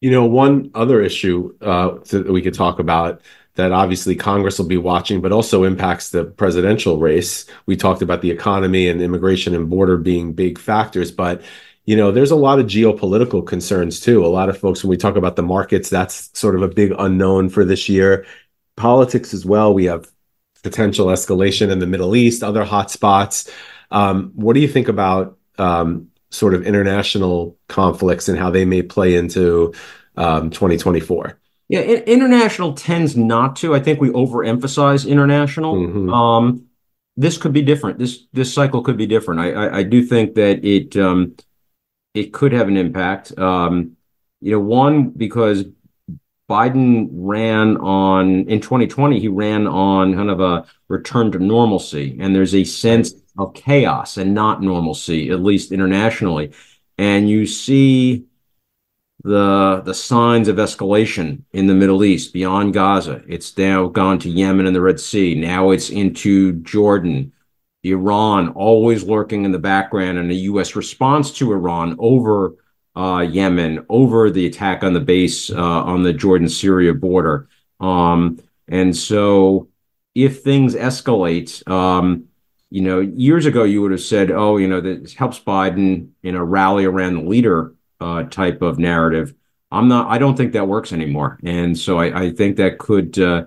You 0.00 0.10
know, 0.10 0.24
one 0.26 0.72
other 0.74 1.00
issue 1.00 1.54
uh, 1.60 1.98
that 2.10 2.30
we 2.30 2.42
could 2.42 2.54
talk 2.54 2.80
about 2.80 3.22
that 3.54 3.72
obviously 3.72 4.16
Congress 4.16 4.58
will 4.58 4.66
be 4.66 4.78
watching, 4.78 5.20
but 5.20 5.32
also 5.32 5.64
impacts 5.64 6.10
the 6.10 6.24
presidential 6.24 6.98
race. 6.98 7.44
We 7.66 7.76
talked 7.76 8.02
about 8.02 8.22
the 8.22 8.30
economy 8.30 8.88
and 8.88 9.02
immigration 9.02 9.54
and 9.54 9.68
border 9.68 9.98
being 9.98 10.32
big 10.32 10.58
factors, 10.58 11.10
but 11.10 11.42
you 11.84 11.96
know, 11.96 12.12
there's 12.12 12.30
a 12.30 12.36
lot 12.36 12.60
of 12.60 12.66
geopolitical 12.66 13.44
concerns 13.44 14.00
too. 14.00 14.24
A 14.24 14.28
lot 14.28 14.48
of 14.48 14.56
folks, 14.56 14.82
when 14.82 14.90
we 14.90 14.96
talk 14.96 15.16
about 15.16 15.36
the 15.36 15.42
markets, 15.42 15.90
that's 15.90 16.30
sort 16.38 16.54
of 16.54 16.62
a 16.62 16.68
big 16.68 16.92
unknown 16.96 17.48
for 17.48 17.64
this 17.64 17.88
year. 17.88 18.24
Politics 18.76 19.34
as 19.34 19.44
well. 19.44 19.74
We 19.74 19.86
have 19.86 20.08
potential 20.62 21.06
escalation 21.06 21.70
in 21.70 21.80
the 21.80 21.86
Middle 21.86 22.14
East, 22.14 22.42
other 22.42 22.64
hotspots. 22.64 23.50
Um, 23.90 24.30
what 24.34 24.54
do 24.54 24.60
you 24.60 24.68
think 24.68 24.88
about 24.88 25.36
um, 25.58 26.08
sort 26.30 26.54
of 26.54 26.64
international 26.64 27.58
conflicts 27.68 28.28
and 28.28 28.38
how 28.38 28.50
they 28.50 28.64
may 28.64 28.82
play 28.82 29.16
into 29.16 29.74
um, 30.16 30.50
2024? 30.50 31.41
Yeah, 31.68 31.80
international 31.80 32.74
tends 32.74 33.16
not 33.16 33.56
to. 33.56 33.74
I 33.74 33.80
think 33.80 34.00
we 34.00 34.10
overemphasize 34.10 35.08
international. 35.08 35.76
Mm-hmm. 35.76 36.12
Um, 36.12 36.66
this 37.16 37.38
could 37.38 37.52
be 37.52 37.62
different. 37.62 37.98
This 37.98 38.26
this 38.32 38.52
cycle 38.52 38.82
could 38.82 38.96
be 38.96 39.06
different. 39.06 39.40
I 39.40 39.52
I, 39.52 39.78
I 39.78 39.82
do 39.82 40.04
think 40.04 40.34
that 40.34 40.64
it 40.64 40.96
um, 40.96 41.36
it 42.14 42.32
could 42.32 42.52
have 42.52 42.68
an 42.68 42.76
impact. 42.76 43.36
Um, 43.38 43.96
you 44.40 44.52
know, 44.52 44.60
one 44.60 45.10
because 45.10 45.64
Biden 46.48 47.08
ran 47.12 47.76
on 47.78 48.48
in 48.48 48.60
2020. 48.60 49.20
He 49.20 49.28
ran 49.28 49.66
on 49.66 50.14
kind 50.14 50.30
of 50.30 50.40
a 50.40 50.66
return 50.88 51.32
to 51.32 51.38
normalcy, 51.38 52.18
and 52.20 52.34
there's 52.34 52.54
a 52.54 52.64
sense 52.64 53.14
of 53.38 53.54
chaos 53.54 54.16
and 54.16 54.34
not 54.34 54.62
normalcy, 54.62 55.30
at 55.30 55.42
least 55.42 55.72
internationally. 55.72 56.52
And 56.98 57.28
you 57.28 57.46
see 57.46 58.26
the 59.22 59.82
the 59.84 59.94
signs 59.94 60.48
of 60.48 60.56
escalation 60.56 61.42
in 61.52 61.66
the 61.66 61.74
Middle 61.74 62.04
East 62.04 62.32
beyond 62.32 62.74
Gaza. 62.74 63.22
It's 63.28 63.56
now 63.56 63.86
gone 63.86 64.18
to 64.20 64.28
Yemen 64.28 64.66
and 64.66 64.74
the 64.74 64.80
Red 64.80 64.98
Sea. 64.98 65.34
Now 65.34 65.70
it's 65.70 65.90
into 65.90 66.54
Jordan, 66.62 67.32
Iran, 67.84 68.48
always 68.50 69.04
lurking 69.04 69.44
in 69.44 69.52
the 69.52 69.58
background, 69.58 70.18
and 70.18 70.30
a 70.30 70.34
U.S. 70.34 70.74
response 70.74 71.32
to 71.38 71.52
Iran 71.52 71.96
over 71.98 72.56
uh, 72.96 73.20
Yemen, 73.28 73.86
over 73.88 74.30
the 74.30 74.46
attack 74.46 74.82
on 74.82 74.92
the 74.92 75.00
base 75.00 75.50
uh, 75.50 75.82
on 75.84 76.02
the 76.02 76.12
Jordan-Syria 76.12 76.94
border. 76.94 77.48
Um, 77.80 78.38
and 78.68 78.96
so, 78.96 79.68
if 80.14 80.42
things 80.42 80.74
escalate, 80.74 81.66
um, 81.70 82.24
you 82.70 82.82
know, 82.82 83.00
years 83.00 83.46
ago 83.46 83.62
you 83.64 83.82
would 83.82 83.92
have 83.92 84.00
said, 84.00 84.32
"Oh, 84.32 84.56
you 84.56 84.66
know, 84.66 84.80
this 84.80 85.14
helps 85.14 85.38
Biden, 85.38 86.10
you 86.22 86.32
know, 86.32 86.42
rally 86.42 86.86
around 86.86 87.14
the 87.14 87.28
leader." 87.28 87.74
Uh, 88.02 88.24
type 88.24 88.62
of 88.62 88.78
narrative. 88.78 89.34
I'm 89.70 89.88
not. 89.88 90.10
I 90.10 90.18
don't 90.18 90.36
think 90.36 90.52
that 90.52 90.68
works 90.68 90.92
anymore, 90.92 91.38
and 91.44 91.78
so 91.78 91.98
I, 91.98 92.24
I 92.24 92.30
think 92.30 92.56
that 92.56 92.78
could 92.78 93.18
uh, 93.18 93.44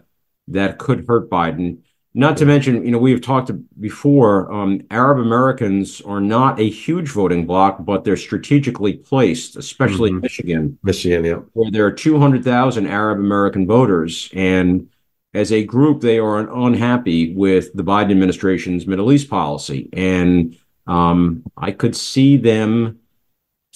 that 0.48 0.80
could 0.80 1.06
hurt 1.08 1.30
Biden. 1.30 1.80
Not 2.18 2.38
to 2.38 2.46
mention, 2.46 2.86
you 2.86 2.91
know, 2.91 2.98
we 2.98 3.12
have 3.12 3.20
talked 3.20 3.52
before. 3.80 4.50
Um, 4.52 4.82
Arab 4.89 5.20
Americans 5.20 6.00
are 6.02 6.22
not 6.22 6.58
a 6.62 6.70
huge 6.70 7.10
voting 7.10 7.46
bloc, 7.46 7.84
but 7.84 8.06
they're 8.06 8.15
strategically 8.15 8.94
placed, 8.94 9.58
especially 9.58 10.12
mm-hmm. 10.12 10.22
Michigan. 10.22 10.80
Michigan, 10.82 11.26
yeah, 11.26 11.39
where 11.52 11.70
there 11.70 11.86
are 11.86 11.91
200,000 11.91 12.88
Arab 12.88 13.20
American 13.20 13.68
voters, 13.68 14.30
and 14.34 14.88
as 15.34 15.52
a 15.52 15.65
group, 15.65 16.00
they 16.00 16.18
are 16.18 16.39
unhappy 16.65 17.36
with 17.36 17.74
the 17.74 17.84
Biden 17.84 18.12
administration's 18.12 18.88
Middle 18.88 19.12
East 19.12 19.30
policy, 19.30 19.89
and 19.91 20.58
um, 20.88 21.44
I 21.58 21.72
could 21.72 21.98
see 21.98 22.38
them 22.38 23.00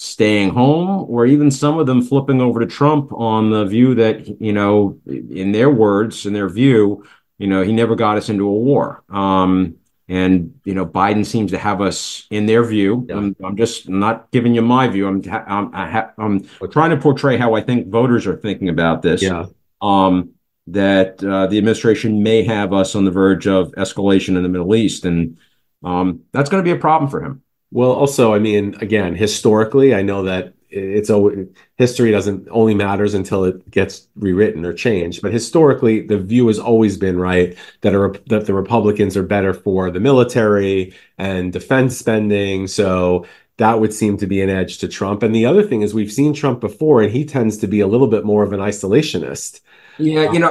staying 0.02 0.48
home, 0.48 1.04
or 1.10 1.26
even 1.26 1.50
some 1.50 1.78
of 1.78 1.86
them 1.86 2.00
flipping 2.00 2.40
over 2.40 2.58
to 2.60 2.66
Trump 2.66 3.12
on 3.12 3.50
the 3.50 3.66
view 3.66 3.94
that, 3.94 4.40
you 4.40 4.50
know, 4.50 4.98
in 5.06 5.52
their 5.52 5.68
words, 5.68 6.24
in 6.24 6.32
their 6.32 6.48
view, 6.48 7.04
you 7.36 7.46
know, 7.46 7.62
he 7.62 7.70
never 7.70 7.94
got 7.94 8.16
us 8.16 8.30
into 8.30 8.48
a 8.48 8.52
war. 8.52 9.04
Um, 9.10 9.76
and 10.08 10.58
you 10.64 10.72
know, 10.72 10.86
Biden 10.86 11.26
seems 11.26 11.50
to 11.50 11.58
have 11.58 11.82
us 11.82 12.26
in 12.30 12.46
their 12.46 12.64
view. 12.64 13.04
Yeah. 13.10 13.16
I'm, 13.18 13.36
I'm, 13.44 13.56
just 13.58 13.90
not 13.90 14.30
giving 14.30 14.54
you 14.54 14.62
my 14.62 14.88
view. 14.88 15.06
I'm 15.06 15.22
I'm, 15.30 15.74
I 15.74 16.10
am 16.18 16.48
trying 16.70 16.90
to 16.90 16.96
portray 16.96 17.36
how 17.36 17.54
I 17.54 17.60
think 17.60 17.88
voters 17.88 18.26
are 18.26 18.36
thinking 18.36 18.70
about 18.70 19.02
this. 19.02 19.20
Yeah. 19.20 19.46
Um, 19.82 20.30
that 20.68 21.22
uh, 21.22 21.46
the 21.46 21.58
administration 21.58 22.22
may 22.22 22.42
have 22.44 22.72
us 22.72 22.94
on 22.94 23.04
the 23.04 23.10
verge 23.10 23.46
of 23.46 23.72
escalation 23.72 24.28
in 24.36 24.42
the 24.42 24.48
Middle 24.48 24.74
East, 24.74 25.04
and 25.04 25.36
um, 25.84 26.22
that's 26.32 26.48
going 26.48 26.64
to 26.64 26.68
be 26.68 26.76
a 26.76 26.80
problem 26.80 27.10
for 27.10 27.22
him. 27.22 27.42
Well, 27.72 27.92
also, 27.92 28.34
I 28.34 28.38
mean, 28.38 28.74
again, 28.80 29.14
historically, 29.14 29.94
I 29.94 30.02
know 30.02 30.24
that 30.24 30.54
it's 30.70 31.10
always 31.10 31.48
history 31.76 32.10
doesn't 32.12 32.46
only 32.50 32.74
matters 32.74 33.14
until 33.14 33.44
it 33.44 33.68
gets 33.70 34.06
rewritten 34.14 34.64
or 34.64 34.72
changed. 34.72 35.22
But 35.22 35.32
historically, 35.32 36.06
the 36.06 36.18
view 36.18 36.46
has 36.46 36.58
always 36.58 36.96
been 36.96 37.18
right 37.18 37.56
that 37.80 37.94
a, 37.94 38.20
that 38.28 38.46
the 38.46 38.54
Republicans 38.54 39.16
are 39.16 39.22
better 39.22 39.52
for 39.52 39.90
the 39.90 40.00
military 40.00 40.94
and 41.18 41.52
defense 41.52 41.98
spending. 41.98 42.66
So 42.68 43.26
that 43.56 43.80
would 43.80 43.92
seem 43.92 44.16
to 44.18 44.26
be 44.26 44.40
an 44.40 44.48
edge 44.48 44.78
to 44.78 44.88
Trump. 44.88 45.22
And 45.22 45.34
the 45.34 45.46
other 45.46 45.62
thing 45.62 45.82
is 45.82 45.92
we've 45.92 46.12
seen 46.12 46.32
Trump 46.32 46.60
before, 46.60 47.02
and 47.02 47.12
he 47.12 47.24
tends 47.24 47.56
to 47.58 47.66
be 47.66 47.80
a 47.80 47.86
little 47.86 48.08
bit 48.08 48.24
more 48.24 48.42
of 48.42 48.52
an 48.52 48.60
isolationist. 48.60 49.60
Yeah, 49.98 50.32
you 50.32 50.38
know, 50.38 50.50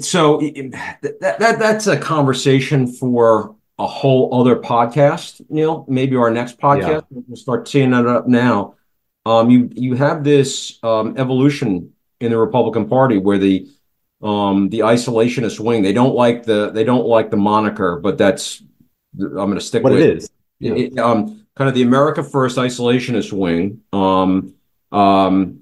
so 0.00 0.40
that, 0.40 1.36
that 1.38 1.58
that's 1.58 1.86
a 1.86 1.96
conversation 1.96 2.88
for 2.88 3.54
a 3.80 3.86
whole 3.86 4.38
other 4.38 4.56
podcast, 4.56 5.40
Neil. 5.48 5.86
Maybe 5.88 6.14
our 6.14 6.30
next 6.30 6.58
podcast. 6.58 7.04
Yeah. 7.10 7.22
We'll 7.26 7.36
start 7.36 7.66
seeing 7.66 7.90
that 7.92 8.06
up 8.06 8.28
now. 8.28 8.74
Um, 9.24 9.50
you 9.50 9.70
you 9.74 9.94
have 9.94 10.22
this 10.22 10.78
um, 10.82 11.14
evolution 11.16 11.92
in 12.20 12.30
the 12.30 12.38
Republican 12.38 12.88
Party 12.88 13.16
where 13.16 13.38
the 13.38 13.68
um, 14.22 14.68
the 14.68 14.80
isolationist 14.80 15.60
wing 15.60 15.82
they 15.82 15.94
don't 15.94 16.14
like 16.14 16.44
the 16.44 16.70
they 16.70 16.84
don't 16.84 17.06
like 17.06 17.30
the 17.30 17.38
moniker, 17.38 17.98
but 17.98 18.18
that's 18.18 18.62
I'm 19.18 19.32
going 19.34 19.54
to 19.54 19.60
stick 19.60 19.82
what 19.82 19.92
with 19.92 20.02
it 20.02 20.16
is. 20.18 20.30
Yeah. 20.58 20.74
It, 20.74 20.98
um, 20.98 21.46
kind 21.56 21.68
of 21.68 21.74
the 21.74 21.82
America 21.82 22.22
First 22.22 22.58
isolationist 22.58 23.32
wing, 23.32 23.80
um, 23.94 24.54
um, 24.92 25.60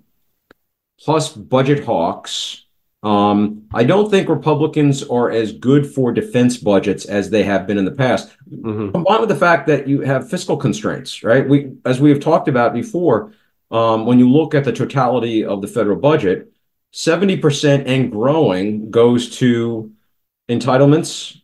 plus 1.00 1.32
budget 1.32 1.84
hawks. 1.84 2.64
Um, 3.02 3.68
I 3.72 3.84
don't 3.84 4.10
think 4.10 4.28
Republicans 4.28 5.04
are 5.04 5.30
as 5.30 5.52
good 5.52 5.86
for 5.86 6.12
defense 6.12 6.56
budgets 6.56 7.04
as 7.04 7.30
they 7.30 7.44
have 7.44 7.66
been 7.66 7.78
in 7.78 7.84
the 7.84 7.92
past. 7.92 8.30
Mm-hmm. 8.50 8.90
Combined 8.90 9.20
with 9.20 9.28
the 9.28 9.36
fact 9.36 9.68
that 9.68 9.86
you 9.86 10.00
have 10.00 10.28
fiscal 10.28 10.56
constraints, 10.56 11.22
right? 11.22 11.48
We, 11.48 11.72
as 11.84 12.00
we 12.00 12.10
have 12.10 12.20
talked 12.20 12.48
about 12.48 12.74
before, 12.74 13.32
um, 13.70 14.04
when 14.04 14.18
you 14.18 14.28
look 14.28 14.54
at 14.54 14.64
the 14.64 14.72
totality 14.72 15.44
of 15.44 15.62
the 15.62 15.68
federal 15.68 15.96
budget, 15.96 16.52
70% 16.92 17.84
and 17.86 18.10
growing 18.10 18.90
goes 18.90 19.36
to 19.38 19.92
entitlements, 20.48 21.40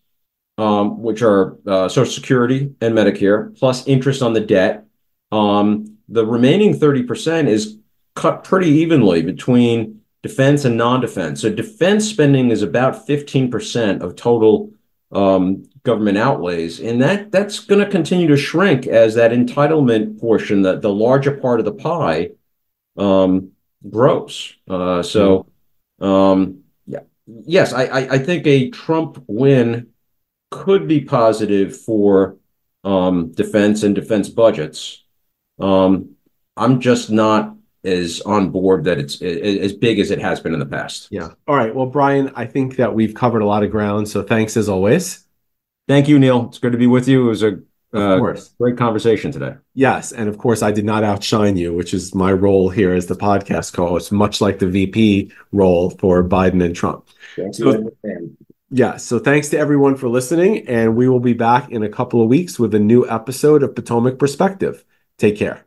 um, 0.59 1.03
which 1.03 1.23
are 1.23 1.59
uh, 1.67 1.89
Social 1.89 2.13
Security 2.13 2.75
and 2.81 2.95
Medicare, 2.95 3.57
plus 3.57 3.87
interest 3.87 4.23
on 4.23 4.33
the 4.33 4.41
debt. 4.41 4.87
Um, 5.31 5.99
the 6.09 6.27
remaining 6.27 6.79
30% 6.79 7.47
is 7.47 7.79
cut 8.15 8.45
pretty 8.45 8.69
evenly 8.69 9.23
between 9.23 10.01
defense 10.25 10.65
and 10.65 10.79
non-defense. 10.79 11.43
So 11.43 11.51
defense 11.51 12.09
spending 12.09 12.51
is 12.51 12.63
about 12.63 13.07
15% 13.07 14.01
of 14.01 14.17
total 14.17 14.73
um, 15.13 15.69
government 15.83 16.17
outlays, 16.17 16.81
and 16.81 17.03
that 17.03 17.31
that's 17.31 17.61
going 17.61 17.85
to 17.85 17.91
continue 17.91 18.27
to 18.29 18.37
shrink 18.39 18.87
as 18.87 19.15
that 19.17 19.33
entitlement 19.33 20.19
portion, 20.19 20.63
the 20.63 20.81
the 20.81 20.89
larger 20.89 21.37
part 21.37 21.61
of 21.61 21.67
the 21.67 21.75
pie, 21.75 22.31
um, 22.97 23.51
grows. 23.89 24.57
Uh, 24.67 25.03
so, 25.03 25.47
um, 26.01 26.65
yeah, 26.87 27.01
yes, 27.27 27.75
I, 27.75 27.85
I, 27.85 28.15
I 28.15 28.19
think 28.19 28.47
a 28.47 28.71
Trump 28.71 29.23
win 29.27 29.89
could 30.51 30.89
be 30.89 31.03
positive 31.03 31.79
for 31.79 32.39
um, 32.83 33.31
defense 33.33 33.83
and 33.83 33.95
defense 33.95 34.31
budgets. 34.31 35.05
Um, 35.61 36.17
I'm 36.57 36.81
just 36.81 37.11
not 37.11 37.55
is 37.85 38.21
on 38.23 38.51
board 38.51 38.85
that 38.85 38.99
it's 38.99 39.21
as 39.23 39.73
big 39.73 39.99
as 39.99 40.11
it 40.11 40.19
has 40.19 40.41
been 40.41 40.55
in 40.55 40.59
the 40.59 40.67
past. 40.67 41.09
Yeah. 41.11 41.31
All 41.47 41.55
right. 41.55 41.75
Well, 41.75 41.87
Brian, 41.87 42.33
I 42.35 42.47
think 42.47 42.77
that 42.77 42.95
we've 42.95 43.15
covered 43.15 43.43
a 43.43 43.47
lot 43.47 43.63
of 43.63 43.71
ground. 43.71 44.09
So 44.09 44.23
thanks 44.23 44.57
as 44.57 44.69
always. 44.69 45.25
Thank 45.87 46.09
you, 46.09 46.19
Neil. 46.19 46.47
It's 46.49 46.59
good 46.59 46.73
to 46.73 46.79
be 46.79 46.87
with 46.87 47.07
you. 47.09 47.27
It 47.27 47.29
was 47.29 47.43
a 47.43 47.61
uh, 47.93 48.19
great 48.59 48.77
conversation 48.77 49.31
today. 49.31 49.57
Yes. 49.75 50.13
And 50.13 50.29
of 50.29 50.39
course, 50.39 50.63
I 50.63 50.73
did 50.73 50.87
not 50.87 51.05
outshine 51.05 51.57
you, 51.57 51.75
which 51.75 51.93
is 51.93 52.15
my 52.15 52.33
role 52.33 52.71
here 52.71 52.95
as 52.95 53.07
the 53.07 53.15
podcast 53.15 53.75
co 53.75 53.87
host, 53.87 54.11
much 54.11 54.41
like 54.41 54.59
the 54.59 54.67
VP 54.67 55.31
role 55.53 55.91
for 55.91 56.25
Biden 56.25 56.65
and 56.65 56.75
Trump. 56.75 57.07
Thank 57.37 57.55
so, 57.55 57.93
yeah. 58.71 58.97
So 58.97 59.19
thanks 59.19 59.51
to 59.51 59.59
everyone 59.59 59.97
for 59.97 60.09
listening. 60.09 60.67
And 60.69 60.97
we 60.97 61.09
will 61.09 61.21
be 61.21 61.35
back 61.35 61.71
in 61.71 61.83
a 61.83 61.89
couple 61.89 62.23
of 62.23 62.29
weeks 62.29 62.59
with 62.59 62.75
a 62.75 62.81
new 62.81 63.09
episode 63.09 63.63
of 63.63 63.75
Potomac 63.75 64.19
Perspective. 64.19 64.85
Take 65.19 65.37
care. 65.37 65.65